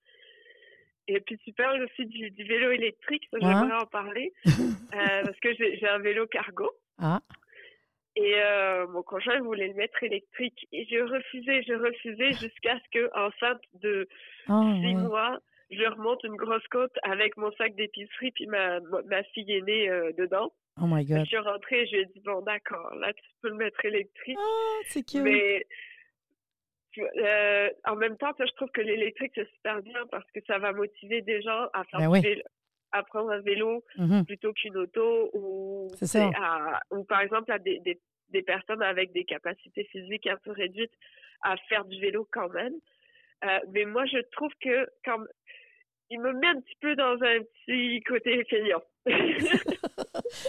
Et 1.08 1.20
puis 1.20 1.38
tu 1.38 1.52
parles 1.52 1.82
aussi 1.82 2.06
du, 2.06 2.30
du 2.30 2.44
vélo 2.44 2.70
électrique, 2.70 3.24
ça, 3.32 3.38
j'aimerais 3.40 3.82
en 3.82 3.86
parler 3.86 4.32
euh, 4.46 5.22
parce 5.24 5.38
que 5.40 5.52
j'ai 5.54 5.88
un 5.88 5.98
vélo 5.98 6.26
cargo 6.26 6.70
Ah, 6.98 7.20
et 8.14 8.34
euh, 8.36 8.86
mon 8.88 9.02
conjoint 9.02 9.40
voulait 9.40 9.68
le 9.68 9.74
mettre 9.74 10.02
électrique 10.02 10.68
et 10.70 10.84
j'ai 10.84 11.00
refusé, 11.00 11.62
j'ai 11.62 11.76
refusé 11.76 12.32
jusqu'à 12.32 12.78
ce 12.78 12.98
que 12.98 13.10
enceinte 13.18 13.62
de 13.80 14.06
ah 14.48 14.74
six 14.80 14.94
ouais. 14.94 15.02
mois, 15.02 15.38
je 15.70 15.84
remonte 15.84 16.22
une 16.24 16.36
grosse 16.36 16.66
côte 16.68 16.94
avec 17.04 17.36
mon 17.38 17.50
sac 17.52 17.74
d'épicerie 17.74 18.30
puis 18.32 18.46
ma 18.46 18.80
ma 19.06 19.22
fille 19.32 19.50
est 19.52 19.62
née 19.62 19.88
euh, 19.88 20.12
dedans. 20.18 20.52
Oh 20.80 20.86
my 20.86 21.06
Je 21.06 21.14
God. 21.14 21.26
suis 21.26 21.38
rentrée 21.38 21.82
et 21.82 21.86
je 21.86 21.96
lui 21.96 22.02
ai 22.02 22.06
dit, 22.06 22.20
bon, 22.24 22.40
d'accord, 22.42 22.94
là, 22.94 23.12
tu 23.12 23.22
peux 23.42 23.48
le 23.50 23.56
mettre 23.56 23.84
électrique. 23.84 24.38
Ah, 24.40 24.78
c'est 24.86 25.02
cute. 25.02 25.20
Mais 25.20 25.66
euh, 26.98 27.68
en 27.84 27.96
même 27.96 28.16
temps, 28.16 28.32
je 28.38 28.52
trouve 28.54 28.70
que 28.70 28.80
l'électrique, 28.80 29.32
c'est 29.34 29.48
super 29.54 29.80
bien 29.82 30.06
parce 30.10 30.28
que 30.32 30.40
ça 30.46 30.58
va 30.58 30.72
motiver 30.72 31.22
des 31.22 31.40
gens 31.42 31.66
à 31.72 31.84
faire 31.84 32.00
Ben 32.00 32.08
oui. 32.10 32.20
vélo, 32.20 32.42
à 32.92 33.02
prendre 33.02 33.30
un 33.30 33.40
vélo 33.40 33.84
Mhm. 33.98 34.24
plutôt 34.26 34.52
qu'une 34.52 34.76
auto 34.76 35.30
ou, 35.32 35.88
à- 36.36 36.80
ou 36.90 37.04
par 37.04 37.20
exemple 37.22 37.50
à 37.52 37.58
des, 37.58 37.78
des, 37.80 37.98
des 38.30 38.42
personnes 38.42 38.82
avec 38.82 39.12
des 39.12 39.24
capacités 39.24 39.84
physiques 39.84 40.26
un 40.26 40.36
peu 40.36 40.50
réduites 40.52 40.92
à 41.42 41.56
faire 41.68 41.84
du 41.84 41.98
vélo 42.00 42.28
quand 42.30 42.48
même. 42.50 42.74
Euh, 43.44 43.58
mais 43.72 43.84
moi, 43.84 44.04
je 44.06 44.18
trouve 44.32 44.52
que 44.60 44.86
quand 45.04 45.18
il 46.10 46.20
me 46.20 46.32
met 46.34 46.46
un 46.48 46.60
petit 46.60 46.76
peu 46.80 46.94
dans 46.94 47.14
un 47.22 47.40
petit 47.64 48.00
côté 48.02 48.44
feignant. 48.44 48.82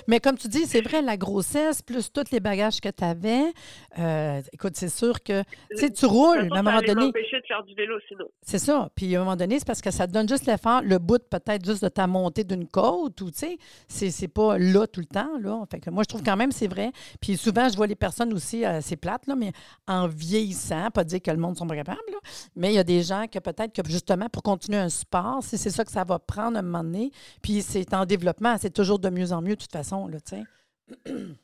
Mais 0.08 0.20
comme 0.20 0.38
tu 0.38 0.48
dis, 0.48 0.66
c'est 0.66 0.82
vrai, 0.82 1.02
la 1.02 1.18
grossesse, 1.18 1.82
plus 1.82 2.12
tous 2.12 2.32
les 2.32 2.40
bagages 2.40 2.80
que 2.80 2.90
tu 2.90 3.04
avais, 3.04 3.54
euh, 4.00 4.42
écoute, 4.52 4.74
c'est 4.76 4.90
sûr 4.90 5.22
que 5.24 5.44
tu 5.76 6.06
roules, 6.06 6.50
mais 6.52 6.58
à 6.58 6.60
un 6.60 6.64
moment 6.64 6.82
donné. 6.82 7.12
de 7.12 7.48
faire 7.48 7.64
du 7.64 7.74
vélo 7.76 8.00
sinon. 8.08 8.26
C'est 8.42 8.60
ça. 8.60 8.90
Puis 8.96 9.16
à 9.16 9.22
un 9.22 9.24
moment 9.24 9.36
donné, 9.36 9.60
c'est 9.60 9.68
parce 9.68 9.82
que 9.82 9.92
ça 9.92 10.08
te 10.08 10.14
donne 10.14 10.28
juste 10.28 10.46
l'effort, 10.46 10.82
le 10.82 11.00
bout 11.00 11.22
peut-être 11.30 11.66
juste 11.66 11.84
de 11.84 11.90
ta 11.90 12.08
montée 12.08 12.44
d'une 12.44 12.68
côte 12.68 13.20
ou 13.22 13.32
tu 13.32 13.58
sais, 13.88 14.12
c'est, 14.12 14.28
pas 14.28 14.58
là 14.58 14.88
tout 14.88 15.02
le 15.02 15.06
temps. 15.06 15.38
Là. 15.40 15.64
Fait 15.70 15.80
que 15.80 15.90
moi, 15.90 16.04
je 16.04 16.10
trouve 16.10 16.24
quand 16.24 16.38
même 16.38 16.52
c'est 16.52 16.68
vrai. 16.68 16.92
Puis 17.22 17.38
souvent, 17.38 17.70
je 17.70 17.76
vois 17.76 17.88
les 17.88 17.96
personnes 17.96 18.34
aussi, 18.34 18.66
euh, 18.66 18.80
c'est 18.82 18.96
plate, 18.96 19.28
là, 19.28 19.36
mais 19.36 19.52
en 19.88 20.08
vieillissant, 20.08 20.90
pas 20.92 21.04
dire 21.04 21.22
que 21.22 21.32
le 21.32 21.38
monde 21.38 21.58
sont 21.58 21.68
pas 21.68 21.76
capables, 21.76 22.00
là, 22.12 22.18
mais 22.56 22.72
il 22.72 22.76
y 22.76 22.80
a 22.80 22.84
des 22.84 23.04
gens 23.04 23.26
que 23.32 23.40
peut-être 23.40 23.74
que 23.74 23.88
justement 23.90 24.30
pour 24.30 24.44
continuer 24.44 24.78
un 24.78 24.90
sport, 24.90 25.40
c'est, 25.42 25.58
ça 25.58 25.84
que 25.84 25.92
ça 25.92 26.04
va 26.04 26.20
prendre 26.20 26.58
à 26.58 26.60
un 26.60 26.64
moment 26.64 26.84
donné. 26.84 27.12
Puis 27.42 27.62
c'est 27.62 27.94
en 27.94 28.06
développement, 28.06 28.56
c'est 28.60 28.74
toujours 28.74 29.00
de 29.00 29.10
mieux 29.10 29.32
en 29.32 29.42
mieux 29.42 29.56
toute 29.63 29.73
façon, 29.73 30.08
là, 30.08 30.19
tu 30.19 30.36
sais. 30.36 30.43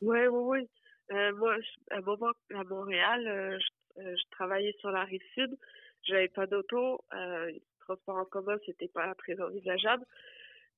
Oui, 0.02 0.26
oui, 0.26 0.28
oui. 0.30 0.68
Moi, 1.10 1.56
à 1.90 1.96
un 1.96 2.00
moment, 2.02 2.30
à 2.54 2.64
Montréal, 2.64 3.26
euh, 3.26 3.58
je, 3.58 4.02
euh, 4.02 4.16
je 4.16 4.30
travaillais 4.30 4.74
sur 4.78 4.90
la 4.90 5.04
rive 5.04 5.22
sud. 5.34 5.56
J'avais 6.04 6.28
pas 6.28 6.46
d'auto. 6.46 7.00
Euh, 7.14 7.52
transport 7.80 8.16
en 8.16 8.24
commun, 8.24 8.56
c'était 8.64 8.88
pas 8.88 9.12
très 9.16 9.40
envisageable. 9.40 10.04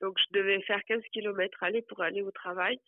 Donc, 0.00 0.18
je 0.18 0.38
devais 0.38 0.60
faire 0.62 0.82
15 0.84 1.02
kilomètres 1.12 1.62
aller 1.62 1.82
pour 1.82 2.00
aller 2.00 2.22
au 2.22 2.30
travail. 2.30 2.80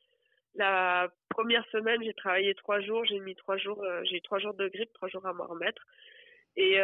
La 0.54 1.08
première 1.28 1.66
semaine, 1.66 2.02
j'ai 2.02 2.14
travaillé 2.14 2.54
trois 2.54 2.80
jours. 2.80 3.04
J'ai 3.04 3.20
mis 3.20 3.34
trois 3.34 3.56
jours, 3.56 3.84
j'ai 4.04 4.20
trois 4.20 4.38
jours 4.38 4.54
de 4.54 4.68
grippe, 4.68 4.92
trois 4.94 5.08
jours 5.08 5.26
à 5.26 5.32
m'en 5.32 5.46
remettre. 5.46 5.82
Et 6.56 6.78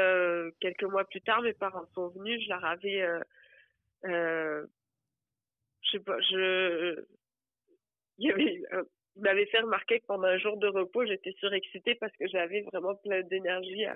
quelques 0.61 0.83
mois 0.83 1.04
plus 1.04 1.20
tard, 1.22 1.40
mes 1.42 1.52
parents 1.52 1.87
sont 1.94 2.09
venus. 2.09 2.42
Je 2.44 2.48
leur 2.48 2.64
avais, 2.64 3.06
je 4.04 4.66
sais 5.90 6.00
pas, 6.00 6.20
je, 6.20 7.04
euh, 8.28 8.83
il 9.16 9.22
m'avait 9.22 9.46
fait 9.46 9.61
remarquer 9.61 10.00
que 10.00 10.06
pendant 10.06 10.28
un 10.28 10.38
jour 10.38 10.56
de 10.56 10.68
repos, 10.68 11.04
j'étais 11.06 11.35
surexcitée 11.38 11.94
parce 11.96 12.12
que 12.16 12.26
j'avais 12.28 12.62
vraiment 12.62 12.94
plein 12.96 13.22
d'énergie 13.22 13.85
à, 13.85 13.94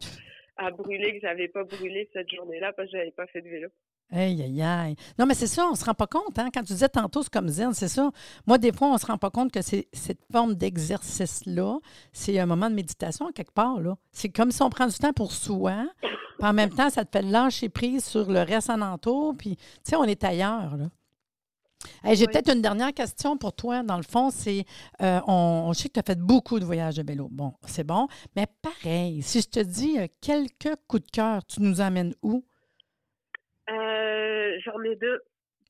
à 0.56 0.70
brûler 0.70 1.18
que 1.18 1.26
j'avais 1.26 1.48
pas 1.48 1.64
brûlé 1.64 2.08
cette 2.12 2.30
journée-là 2.30 2.72
parce 2.72 2.90
que 2.90 2.98
j'avais 2.98 3.10
pas 3.10 3.26
fait 3.28 3.42
de 3.42 3.48
vélo. 3.48 3.68
Aïe, 4.12 4.42
aïe, 4.42 4.62
aïe. 4.62 4.96
Non, 5.18 5.26
mais 5.26 5.34
c'est 5.34 5.46
ça, 5.46 5.66
on 5.70 5.74
se 5.74 5.84
rend 5.84 5.94
pas 5.94 6.06
compte. 6.06 6.38
Hein? 6.38 6.48
Quand 6.52 6.60
tu 6.60 6.72
disais 6.72 6.88
tantôt, 6.88 7.22
c'est 7.22 7.32
comme 7.32 7.48
zen, 7.48 7.72
c'est 7.72 7.88
ça. 7.88 8.10
Moi, 8.46 8.58
des 8.58 8.72
fois, 8.72 8.88
on 8.88 8.98
se 8.98 9.06
rend 9.06 9.18
pas 9.18 9.30
compte 9.30 9.50
que 9.50 9.62
c'est 9.62 9.88
cette 9.92 10.20
forme 10.30 10.54
d'exercice-là, 10.54 11.78
c'est 12.12 12.38
un 12.38 12.46
moment 12.46 12.68
de 12.68 12.74
méditation, 12.74 13.32
quelque 13.32 13.52
part. 13.54 13.80
là. 13.80 13.96
C'est 14.12 14.28
comme 14.28 14.50
si 14.50 14.62
on 14.62 14.70
prend 14.70 14.87
du 14.87 14.96
temps 14.98 15.12
pour 15.12 15.32
soi, 15.32 15.87
puis 16.02 16.48
en 16.48 16.52
même 16.52 16.70
temps, 16.70 16.90
ça 16.90 17.04
te 17.04 17.16
fait 17.18 17.24
lâcher 17.24 17.68
prise 17.68 18.04
sur 18.04 18.30
le 18.30 18.40
reste 18.40 18.70
en 18.70 18.80
entour, 18.82 19.34
puis, 19.37 19.56
tu 19.56 19.64
sais, 19.84 19.96
on 19.96 20.04
est 20.04 20.22
ailleurs. 20.22 20.76
Là. 20.76 20.87
Hey, 22.03 22.16
J'ai 22.16 22.27
Oui. 22.27 22.33
peut-être 22.33 22.53
une 22.55 22.62
dernière 22.62 22.92
question 22.92 23.37
pour 23.37 23.55
toi. 23.55 23.83
Dans 23.83 23.97
le 23.97 24.03
fond, 24.03 24.31
c'est 24.31 24.64
euh, 25.03 25.20
on, 25.27 25.66
on 25.68 25.73
sait 25.73 25.88
que 25.88 25.94
tu 25.94 26.01
as 26.01 26.03
fait 26.03 26.18
beaucoup 26.18 26.59
de 26.61 26.64
voyages 26.64 26.97
de 26.97 27.03
vélo. 27.07 27.29
Bon, 27.31 27.53
c'est 27.66 27.85
bon. 27.87 28.09
Mais 28.37 28.47
pareil, 28.62 29.23
si 29.23 29.40
je 29.40 29.49
te 29.49 29.61
dis 29.61 29.99
euh, 29.99 30.07
quelques 30.20 30.77
coups 30.88 31.03
de 31.05 31.11
cœur, 31.11 31.44
tu 31.47 31.61
nous 31.62 31.81
amènes 31.81 32.14
où? 32.23 32.44
Euh, 33.70 34.59
J'en 34.64 34.83
ai 34.83 34.97
deux, 34.97 35.20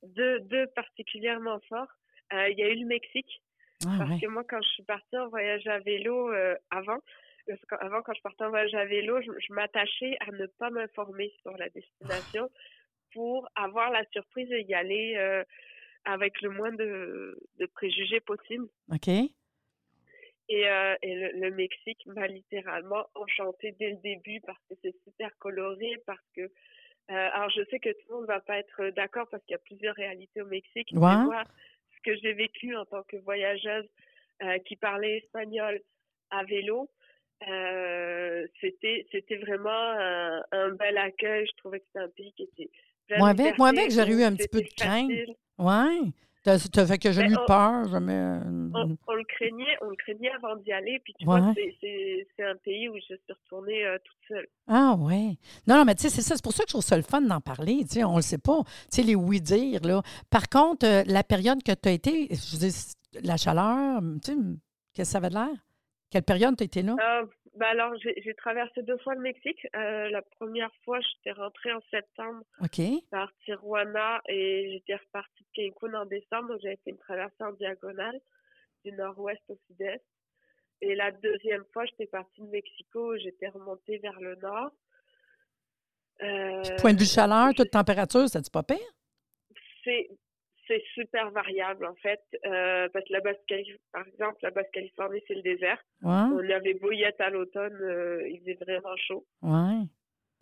deux, 0.03 0.41
deux 0.41 0.67
particulièrement 0.69 1.59
forts. 1.69 1.89
Euh, 2.33 2.49
Il 2.51 2.59
y 2.59 2.63
a 2.63 2.69
eu 2.69 2.77
le 2.81 2.87
Mexique. 2.87 3.43
Ah, 3.87 3.97
Parce 3.99 4.11
ouais. 4.11 4.21
que 4.21 4.27
moi, 4.29 4.43
quand 4.49 4.61
je 4.63 4.69
suis 4.71 4.83
partie 4.85 5.17
en 5.19 5.29
voyage 5.29 5.67
à 5.67 5.79
vélo 5.81 6.31
avant, 6.71 6.99
avant, 7.81 8.03
quand 8.03 8.15
je 8.15 8.23
partais 8.23 8.45
en 8.45 8.49
voyage 8.51 8.73
à 8.75 8.85
vélo, 8.87 9.21
je, 9.21 9.31
je 9.47 9.53
m'attachais 9.53 10.17
à 10.27 10.31
ne 10.33 10.47
pas 10.47 10.71
m'informer 10.71 11.31
sur 11.43 11.55
la 11.59 11.69
destination 11.69 12.49
pour 13.13 13.47
avoir 13.55 13.91
la 13.91 14.03
surprise 14.13 14.51
et 14.53 14.63
y 14.63 14.75
aller 14.75 15.43
avec 16.05 16.41
le 16.43 16.51
moins 16.51 16.73
de, 16.73 17.39
de 17.59 17.67
préjugés 17.67 18.21
possible. 18.21 18.67
OK. 18.93 19.09
Et, 19.09 20.69
euh, 20.69 20.95
et 21.03 21.15
le, 21.15 21.31
le 21.41 21.51
Mexique 21.53 22.05
m'a 22.07 22.27
littéralement 22.27 23.07
enchantée 23.15 23.73
dès 23.79 23.91
le 23.91 23.97
début 23.97 24.41
parce 24.43 24.59
que 24.69 24.75
c'est 24.83 24.95
super 25.05 25.31
coloré, 25.39 25.97
parce 26.07 26.21
que 26.37 26.43
euh, 26.43 26.49
alors 27.09 27.49
je 27.51 27.63
sais 27.71 27.79
que 27.79 27.89
tout 27.91 28.07
le 28.11 28.15
monde 28.17 28.27
va 28.27 28.41
pas 28.41 28.59
être 28.59 28.91
d'accord 28.91 29.27
parce 29.31 29.43
qu'il 29.45 29.53
y 29.53 29.57
a 29.57 29.59
plusieurs 29.59 29.95
réalités 29.95 30.43
au 30.43 30.47
Mexique. 30.47 30.89
Ouais. 30.93 31.17
Mais 31.17 31.25
moi, 31.25 31.45
ce 31.97 32.01
que 32.03 32.15
j'ai 32.21 32.35
vécu 32.35 32.77
en 32.77 32.85
tant 32.85 33.03
que 33.05 33.17
voyageuse 33.19 33.89
euh, 34.43 34.59
qui 34.67 34.77
parlait 34.77 35.19
espagnol 35.19 35.81
à 36.31 36.45
vélo, 36.45 36.91
euh, 37.49 38.47
c'était 38.61 39.07
c'était 39.13 39.37
vraiment 39.37 39.71
un, 39.71 40.43
un 40.53 40.71
bel 40.71 40.97
accueil. 40.99 41.47
Je 41.47 41.57
trouvais 41.57 41.81
que 41.81 41.87
c'était 41.87 42.05
un 42.05 42.09
pays 42.11 42.33
qui 42.35 42.43
était 42.45 42.71
Moi 43.19 43.29
avec- 43.31 43.59
moi 43.59 43.69
avec, 43.69 43.91
j'aurais 43.91 44.13
eu 44.13 44.23
un 44.23 44.35
petit 44.35 44.49
peu 44.49 44.61
de 44.61 44.69
crainte. 44.77 45.11
facile. 45.11 45.35
Ouais. 45.59 46.13
T'as 46.43 46.59
fait 46.59 46.99
que 46.99 47.11
j'ai 47.11 47.23
Ben, 47.23 47.33
eu 47.33 47.37
on- 47.39 47.47
peur. 47.47 48.01
Me... 48.03 48.71
on, 48.75 48.99
on 49.09 49.15
le 49.15 49.25
craignait, 49.25 49.79
on 49.81 49.89
le 49.89 49.97
craignait 49.97 50.31
avant 50.33 50.57
d'y 50.57 50.73
aller. 50.73 51.01
Puis 51.03 51.15
tu 51.19 51.27
Ouais. 51.27 51.41
vois, 51.41 51.55
c'est- 51.81 52.27
un 52.45 52.57
pays 52.57 52.89
où 52.91 52.97
je 52.97 53.01
suis 53.01 53.15
retournée 53.31 53.87
euh, 53.87 53.97
toute 54.05 54.19
seule. 54.29 54.47
Ah 54.69 54.95
ouais. 54.99 55.39
Non, 55.67 55.77
non, 55.77 55.85
mais 55.87 55.95
tu 55.95 56.03
sais, 56.03 56.11
c'est 56.11 56.21
ça. 56.21 56.35
C'est 56.37 56.43
pour 56.45 56.53
ça 56.53 56.65
que 56.65 56.69
je 56.69 56.75
trouve 56.75 56.85
ça 56.85 56.97
le 56.97 57.03
fun 57.03 57.23
d'en 57.23 57.41
parler. 57.41 57.79
Tu 57.85 57.95
sais, 57.95 58.05
on 58.05 58.17
le 58.17 58.23
sait 58.23 58.37
pas. 58.39 58.63
Tu 58.65 58.71
sais, 58.97 59.03
les 59.03 59.15
oui-dire, 59.15 59.81
là. 59.85 60.03
Par 60.29 60.51
contre, 60.51 60.87
euh, 60.87 61.03
la 61.07 61.23
période 61.25 61.63
que 61.63 61.73
tu 61.73 61.89
as 61.89 61.93
été, 61.93 62.29
je 62.31 63.21
la 63.23 63.39
chaleur, 63.39 64.03
tu 64.23 64.33
sais, 64.33 64.39
qu'est-ce 64.93 65.09
que 65.09 65.13
ça 65.13 65.19
avait 65.19 65.31
de 65.31 65.35
l'air? 65.35 65.49
Quelle 66.11 66.25
période 66.25 66.55
tu 66.59 66.65
as 66.65 66.67
été 66.67 66.83
là? 66.83 66.95
Euh, 67.01 67.27
bah 67.57 67.69
alors, 67.69 67.95
j'ai 68.03 68.35
traversé 68.35 68.83
deux 68.83 68.99
fois 68.99 69.15
le 69.15 69.21
Mexique. 69.21 69.67
Euh, 69.77 70.09
la 70.11 70.23
première 70.23 70.75
fois, 70.85 70.99
j'étais 71.01 71.33
rentrée 71.33 71.73
en 71.73 71.81
septembre 71.91 72.43
OK. 72.61 72.81
par 73.11 73.31
Tijuana 73.45 74.21
et 74.29 74.73
j'étais 74.73 74.97
repartie 74.97 75.45
de 75.57 75.71
Cancun 75.71 75.95
en 75.95 76.07
décembre. 76.07 76.49
Donc, 76.49 76.61
j'avais 76.63 76.79
fait 76.85 76.91
une 76.91 76.99
traversée 76.99 77.43
en 77.43 77.53
diagonale 77.53 78.21
du 78.85 78.93
nord-ouest 78.93 79.43
au 79.49 79.57
sud-est. 79.67 80.05
Et 80.81 80.95
la 80.97 81.13
deuxième 81.13 81.65
fois, 81.73 81.85
j'étais 81.87 82.07
partie 82.07 82.41
de 82.41 82.49
Mexico. 82.49 83.17
J'étais 83.19 83.49
remontée 83.49 83.99
vers 83.99 84.19
le 84.21 84.35
nord. 84.37 84.71
Euh, 86.23 86.63
Point 86.79 86.95
de 86.95 87.01
vue 87.01 87.07
chaleur, 87.07 87.55
toute 87.55 87.71
température, 87.71 88.29
ça 88.29 88.41
pas 88.53 88.63
pire? 88.63 88.79
c'est 89.85 90.09
c'est 90.67 90.83
super 90.95 91.31
variable 91.31 91.85
en 91.87 91.95
fait 91.97 92.21
euh, 92.47 92.89
parce 92.93 93.05
que 93.07 93.13
la 93.13 93.21
basse 93.21 93.37
par 93.93 94.07
exemple 94.07 94.39
la 94.43 94.51
basse 94.51 94.67
Californie 94.73 95.23
c'est 95.27 95.35
le 95.35 95.43
désert 95.43 95.83
Ouais. 96.03 96.11
on 96.11 96.51
avait 96.51 96.75
beau 96.75 96.93
y 96.93 97.03
être 97.03 97.21
à 97.21 97.31
l'automne 97.31 97.77
euh, 97.83 98.27
il 98.29 98.41
faisait 98.41 98.55
vraiment 98.55 98.97
chaud 98.97 99.27
Ouais. 99.43 99.83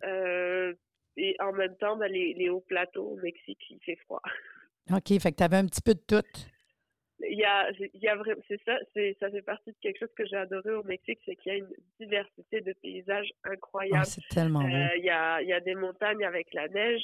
Euh, 0.05 0.73
et 1.17 1.35
en 1.39 1.53
même 1.53 1.75
temps 1.77 1.95
ben, 1.97 2.11
les, 2.11 2.33
les 2.33 2.49
hauts 2.49 2.61
plateaux 2.67 3.09
au 3.11 3.15
Mexique 3.17 3.61
il 3.69 3.79
fait 3.83 3.97
froid 4.05 4.21
OK. 4.91 5.07
Fait 5.21 5.31
que 5.31 5.37
tu 5.37 5.43
avais 5.43 5.57
un 5.57 5.65
petit 5.65 5.81
peu 5.81 5.93
de 5.93 6.01
tout. 6.05 6.27
Il 7.29 7.37
y 7.37 7.43
a 7.43 7.69
il 7.71 8.01
y 8.01 8.07
a 8.07 8.17
c'est 8.47 8.61
ça 8.65 8.77
c'est 8.93 9.15
ça 9.19 9.29
fait 9.29 9.41
partie 9.41 9.71
de 9.71 9.77
quelque 9.81 9.99
chose 9.99 10.13
que 10.15 10.25
j'ai 10.25 10.35
adoré 10.37 10.71
au 10.71 10.83
Mexique 10.83 11.19
c'est 11.25 11.35
qu'il 11.35 11.51
y 11.51 11.55
a 11.55 11.57
une 11.59 11.73
diversité 11.99 12.61
de 12.61 12.73
paysages 12.81 13.31
Ah, 13.43 13.51
incroyables 13.51 14.05
c'est 14.05 14.27
tellement. 14.29 14.61
Euh, 14.61 14.95
Il 14.97 15.05
y, 15.05 15.09
a, 15.09 15.41
il 15.41 15.47
y 15.47 15.53
a 15.53 15.59
des 15.59 15.75
montagnes 15.75 16.23
avec 16.25 16.53
la 16.53 16.67
neige, 16.67 17.03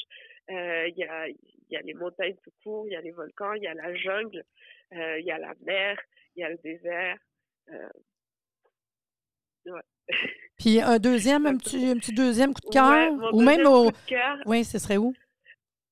euh, 0.51 0.87
il 0.87 0.97
y, 0.97 1.03
a, 1.03 1.27
il 1.27 1.37
y 1.69 1.77
a 1.77 1.81
les 1.81 1.93
montagnes 1.93 2.35
tout 2.43 2.51
court, 2.63 2.85
il 2.87 2.93
y 2.93 2.95
a 2.95 3.01
les 3.01 3.11
volcans, 3.11 3.53
il 3.53 3.63
y 3.63 3.67
a 3.67 3.73
la 3.73 3.93
jungle, 3.95 4.43
euh, 4.93 5.19
il 5.19 5.25
y 5.25 5.31
a 5.31 5.37
la 5.37 5.53
mer, 5.65 5.97
il 6.35 6.41
y 6.41 6.43
a 6.43 6.49
le 6.49 6.57
désert. 6.63 7.17
Euh, 7.71 7.89
Puis 10.57 10.81
un 10.81 10.97
deuxième, 10.97 11.45
un 11.45 11.57
petit, 11.57 11.85
un 11.87 11.97
petit 11.97 12.13
deuxième 12.13 12.53
coup 12.53 12.61
de 12.61 12.73
cœur? 12.73 13.11
Ou 13.33 13.41
même 13.41 13.65
au. 13.67 13.91
Oui, 14.45 14.63
ce 14.63 14.79
serait 14.79 14.97
où? 14.97 15.13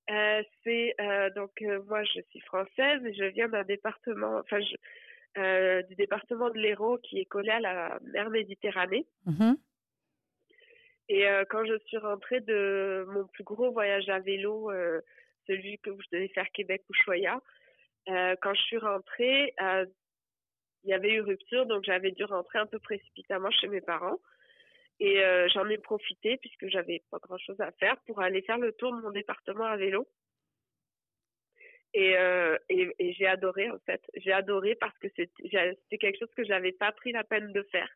Euh, 0.09 0.43
c'est 0.63 0.95
euh, 1.01 1.29
donc 1.31 1.51
euh, 1.61 1.81
moi 1.87 2.03
je 2.03 2.21
suis 2.29 2.39
française 2.41 3.05
et 3.05 3.13
je 3.13 3.25
viens 3.25 3.49
d'un 3.49 3.63
département, 3.63 4.37
enfin 4.37 4.59
je, 4.59 5.81
du 5.87 5.95
département 5.95 6.49
de 6.49 6.57
l'Hérault 6.57 6.97
qui 7.03 7.19
est 7.19 7.25
collé 7.25 7.49
à 7.49 7.59
la 7.59 7.99
mer 8.13 8.29
Méditerranée. 8.29 9.05
Mhm. 9.25 9.57
Et 11.09 11.25
quand 11.49 11.63
je 11.63 11.77
suis 11.85 11.97
rentrée 11.97 12.41
de 12.41 13.05
mon 13.07 13.25
plus 13.27 13.45
gros 13.45 13.71
voyage 13.71 14.09
à 14.09 14.19
vélo, 14.19 14.71
celui 15.47 15.77
que 15.79 15.91
je 15.91 16.07
devais 16.11 16.27
faire 16.29 16.47
Québec-Ushuaïa, 16.53 17.39
euh, 18.09 18.35
quand 18.41 18.53
je 18.53 18.61
suis 18.61 18.77
rentrée, 18.77 19.53
il 20.83 20.89
y 20.89 20.93
avait 20.93 21.13
eu 21.13 21.21
rupture, 21.21 21.65
donc 21.65 21.83
j'avais 21.83 22.11
dû 22.11 22.23
rentrer 22.23 22.59
un 22.59 22.65
peu 22.65 22.79
précipitamment 22.79 23.51
chez 23.51 23.67
mes 23.67 23.81
parents. 23.81 24.19
Et 24.99 25.23
euh, 25.23 25.47
j'en 25.53 25.67
ai 25.69 25.77
profité, 25.77 26.37
puisque 26.37 26.67
j'avais 26.69 27.03
pas 27.11 27.19
grand-chose 27.19 27.59
à 27.61 27.71
faire, 27.73 27.97
pour 28.05 28.19
aller 28.21 28.41
faire 28.41 28.57
le 28.57 28.71
tour 28.73 28.95
de 28.95 29.01
mon 29.01 29.11
département 29.11 29.65
à 29.65 29.77
vélo. 29.77 30.07
Et, 31.93 32.17
euh, 32.17 32.57
et, 32.69 32.89
et 32.99 33.13
j'ai 33.13 33.27
adoré, 33.27 33.69
en 33.69 33.79
fait. 33.85 34.01
J'ai 34.15 34.31
adoré 34.31 34.75
parce 34.75 34.97
que 34.99 35.07
c'était 35.15 35.97
quelque 35.97 36.19
chose 36.19 36.33
que 36.35 36.43
j'avais 36.43 36.71
pas 36.73 36.91
pris 36.91 37.11
la 37.11 37.23
peine 37.23 37.53
de 37.53 37.63
faire, 37.71 37.89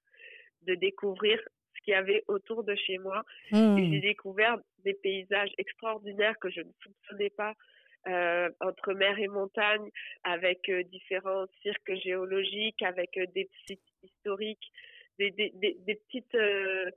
de 0.61 0.75
découvrir 0.75 1.39
ce 1.75 1.81
qu'il 1.81 1.93
y 1.93 1.95
avait 1.95 2.23
autour 2.27 2.63
de 2.63 2.75
chez 2.75 2.97
moi. 2.97 3.23
Et 3.51 3.57
Hmm. 3.57 3.91
j'ai 3.91 3.99
découvert 3.99 4.57
des 4.85 4.93
paysages 4.93 5.51
extraordinaires 5.57 6.37
que 6.39 6.49
je 6.49 6.61
ne 6.61 6.71
soupçonnais 6.81 7.31
pas 7.31 7.55
euh, 8.07 8.49
entre 8.61 8.93
mer 8.93 9.19
et 9.19 9.27
montagne, 9.27 9.89
avec 10.23 10.67
euh, 10.69 10.83
différents 10.83 11.45
cirques 11.61 11.93
géologiques, 12.03 12.81
avec 12.81 13.15
euh, 13.17 13.27
des 13.35 13.47
sites 13.67 13.79
historiques, 14.01 14.71
des, 15.29 15.31
des, 15.31 15.51
des, 15.55 15.77
des 15.85 15.95
petites 15.95 16.35
euh, 16.35 16.89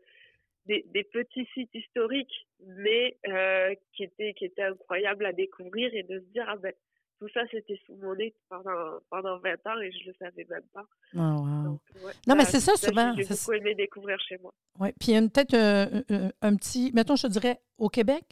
des, 0.67 0.83
des 0.89 1.05
petits 1.05 1.47
sites 1.53 1.75
historiques, 1.75 2.47
mais 2.67 3.17
euh, 3.29 3.75
qui 3.93 4.05
étaient 4.05 4.33
qui 4.35 4.47
étaient 4.47 4.63
incroyables 4.63 5.27
à 5.27 5.33
découvrir 5.33 5.93
et 5.95 6.03
de 6.05 6.21
se 6.21 6.25
dire 6.33 6.47
ah 6.49 6.57
ben 6.57 6.73
tout 7.21 7.29
ça, 7.29 7.43
c'était 7.51 7.79
sous 7.87 7.95
mon 7.97 8.15
nez 8.17 8.35
pendant, 8.49 8.99
pendant 9.09 9.39
20 9.39 9.67
ans 9.67 9.81
et 9.81 9.93
je 9.93 10.09
le 10.09 10.15
savais 10.19 10.45
même 10.51 10.65
pas. 10.73 10.85
Oh, 11.15 11.19
wow. 11.19 11.65
Donc, 11.65 11.81
ouais, 12.03 12.13
Non, 12.27 12.35
mais 12.35 12.45
c'est 12.45 12.61
ça, 12.61 12.75
ça, 12.77 12.89
souvent. 12.89 13.15
J'ai 13.17 13.23
beaucoup 13.29 13.53
aimé 13.53 13.75
découvrir 13.75 14.19
chez 14.21 14.37
moi. 14.39 14.53
Oui, 14.81 14.89
puis 14.99 15.09
il 15.11 15.13
y 15.13 15.17
a 15.17 15.21
une- 15.21 15.31
peut-être 15.31 15.55
euh, 15.55 16.03
euh, 16.11 16.31
un 16.43 16.57
petit, 16.57 16.91
mettons, 16.93 17.15
je 17.15 17.23
te 17.29 17.33
dirais, 17.33 17.61
au 17.79 17.89
Québec, 17.89 18.25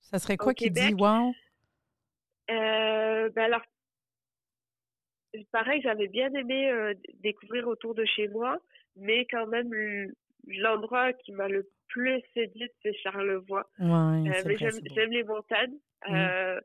ça 0.00 0.18
serait 0.20 0.36
quoi 0.36 0.52
Au 0.52 0.54
qui 0.54 0.70
dit 0.70 0.94
wow? 0.94 1.32
Euh, 2.50 3.28
ben 3.30 3.44
alors, 3.44 3.62
pareil, 5.50 5.80
j'avais 5.82 6.06
bien 6.08 6.32
aimé 6.32 6.94
découvrir 7.14 7.66
autour 7.66 7.94
de 7.94 8.04
chez 8.04 8.28
moi, 8.28 8.58
mais 8.96 9.26
quand 9.26 9.46
même, 9.46 9.70
l'endroit 10.46 11.12
qui 11.12 11.32
m'a 11.32 11.48
le 11.48 11.68
plus 11.88 12.20
séduite, 12.34 12.72
c'est 12.82 12.94
Charlevoix. 12.94 13.68
Euh, 13.80 13.84
mais 14.44 14.56
j'aime 14.56 15.10
les 15.10 15.24
montagnes. 15.24 15.78
Mm. 16.06 16.14
Euh, 16.14 16.60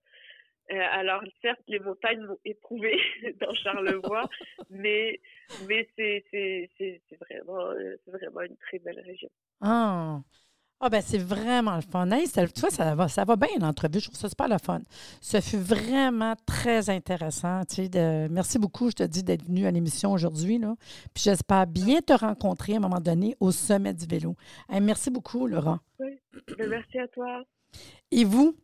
euh, 0.72 0.88
alors, 0.92 1.22
certes, 1.42 1.62
les 1.68 1.80
montagnes 1.80 2.22
m'ont 2.22 2.40
éprouvée 2.46 3.00
dans 3.42 3.54
Charlevoix, 3.56 4.30
mais, 4.70 5.20
mais 5.68 5.88
c'est 5.96 6.24
vraiment, 7.20 7.74
c'est 8.06 8.12
vraiment 8.12 8.42
une 8.42 8.58
très 8.58 8.80
belle 8.80 9.00
région. 9.00 9.30
Ah, 9.62 10.20
ah 10.84 10.90
ben 10.90 11.02
c'est 11.06 11.20
vraiment 11.20 11.76
le 11.76 11.82
fun. 11.82 12.10
Hey, 12.12 12.26
ça- 12.28 12.48
tu 12.48 12.60
vois, 12.62 12.72
ça 12.72 12.96
va, 12.96 13.08
ça 13.08 13.24
va 13.24 13.36
bien 13.36 13.50
l'entrevue. 13.60 14.00
Je 14.00 14.06
trouve 14.08 14.20
ça 14.20 14.30
super 14.30 14.48
le 14.48 14.58
fun. 14.58 14.80
Ce 15.22 15.40
fut 15.40 15.58
vraiment 15.58 16.34
très 16.46 16.90
intéressant. 16.90 17.62
Tu 17.66 17.76
sais, 17.76 17.90
de- 17.90 18.28
merci 18.32 18.58
beaucoup, 18.58 18.90
je 18.90 18.96
te 18.96 19.04
dis, 19.04 19.24
d'être 19.24 19.46
venu 19.46 19.66
à 19.68 19.72
l'émission 19.72 20.12
aujourd'hui. 20.12 20.58
là. 20.58 20.76
Puis 21.14 21.24
j'espère 21.26 21.68
bien 21.68 22.02
te 22.02 22.14
rencontrer 22.14 22.74
à 22.74 22.78
un 22.78 22.80
moment 22.80 23.00
donné 23.00 23.36
au 23.40 23.52
sommet 23.52 23.94
du 23.94 24.06
vélo. 24.06 24.36
Hey, 24.70 24.82
merci 24.82 25.12
beaucoup, 25.12 25.46
Laurent. 25.48 25.80
Ben, 26.00 26.18
merci 26.70 26.98
à 26.98 27.08
toi. 27.10 27.44
Et 28.10 28.24
vous, 28.26 28.56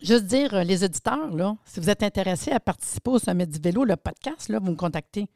juste 0.00 0.24
dire, 0.24 0.54
euh, 0.54 0.62
les 0.64 0.82
auditeurs, 0.84 1.34
là, 1.36 1.56
si 1.64 1.78
vous 1.80 1.90
êtes 1.90 2.02
intéressés 2.02 2.52
à 2.52 2.60
participer 2.60 3.10
au 3.10 3.18
Sommet 3.18 3.46
du 3.46 3.58
vélo, 3.58 3.84
le 3.84 3.96
podcast, 3.96 4.48
là, 4.48 4.58
vous 4.60 4.70
me 4.70 4.76
contactez. 4.76 5.26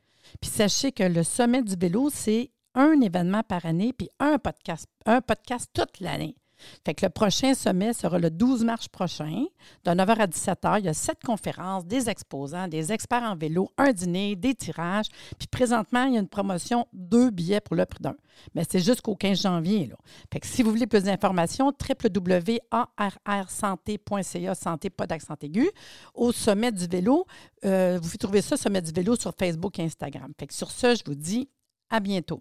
Puis 0.41 0.49
sachez 0.51 0.93
que 0.93 1.03
le 1.03 1.23
Sommet 1.25 1.63
du 1.63 1.75
vélo, 1.75 2.09
c'est 2.11 2.51
un 2.75 3.01
événement 3.01 3.43
par 3.43 3.67
année, 3.67 3.93
puis 3.93 4.09
un 4.19 4.39
podcast, 4.39 4.87
un 5.07 5.21
podcast 5.21 5.71
toute 5.73 6.01
l'année. 6.01 6.37
Fait 6.85 6.95
que 6.95 7.05
le 7.05 7.11
prochain 7.11 7.55
sommet 7.55 7.93
sera 7.93 8.19
le 8.19 8.31
12 8.31 8.65
mars 8.65 8.89
prochain, 8.89 9.45
de 9.85 9.91
9h 9.91 10.19
à 10.19 10.27
17h. 10.27 10.81
Il 10.81 10.87
y 10.87 10.89
a 10.89 10.95
sept 10.95 11.23
conférences, 11.25 11.87
des 11.87 12.11
exposants, 12.11 12.67
des 12.69 12.93
experts 12.93 13.23
en 13.23 13.37
vélo, 13.37 13.71
un 13.79 13.93
dîner, 13.93 14.35
des 14.37 14.55
tirages. 14.55 15.07
Puis 15.39 15.49
présentement, 15.49 16.05
il 16.05 16.15
y 16.15 16.17
a 16.17 16.21
une 16.21 16.29
promotion, 16.29 16.87
deux 16.93 17.31
billets 17.31 17.61
pour 17.61 17.77
le 17.77 17.87
prix 17.87 18.03
d'un. 18.03 18.17
Mais 18.55 18.65
c'est 18.69 18.81
jusqu'au 18.81 19.15
15 19.15 19.43
janvier. 19.43 19.93
Que 20.31 20.39
si 20.47 20.63
vous 20.63 20.71
voulez 20.71 20.87
plus 20.87 21.05
d'informations, 21.05 21.73
www.arrsanté.ca, 21.73 24.55
santé, 24.55 24.91
pas 24.91 25.07
d'accent 25.07 25.37
aigu, 25.43 25.71
au 26.15 26.33
sommet 26.33 26.73
du 26.73 26.87
vélo. 26.87 27.27
Euh, 27.65 27.99
vous 28.01 28.09
pouvez 28.09 28.19
trouver 28.19 28.43
ça, 28.43 28.57
sommet 28.57 28.83
du 28.83 28.93
vélo, 28.93 29.17
sur 29.17 29.33
Facebook 29.39 29.79
et 29.79 29.85
Instagram. 29.85 30.33
Fait 30.39 30.51
sur 30.51 30.71
ce, 30.71 30.95
je 30.95 31.03
vous 31.07 31.15
dis 31.15 31.49
à 31.91 32.01
bientôt. 32.01 32.41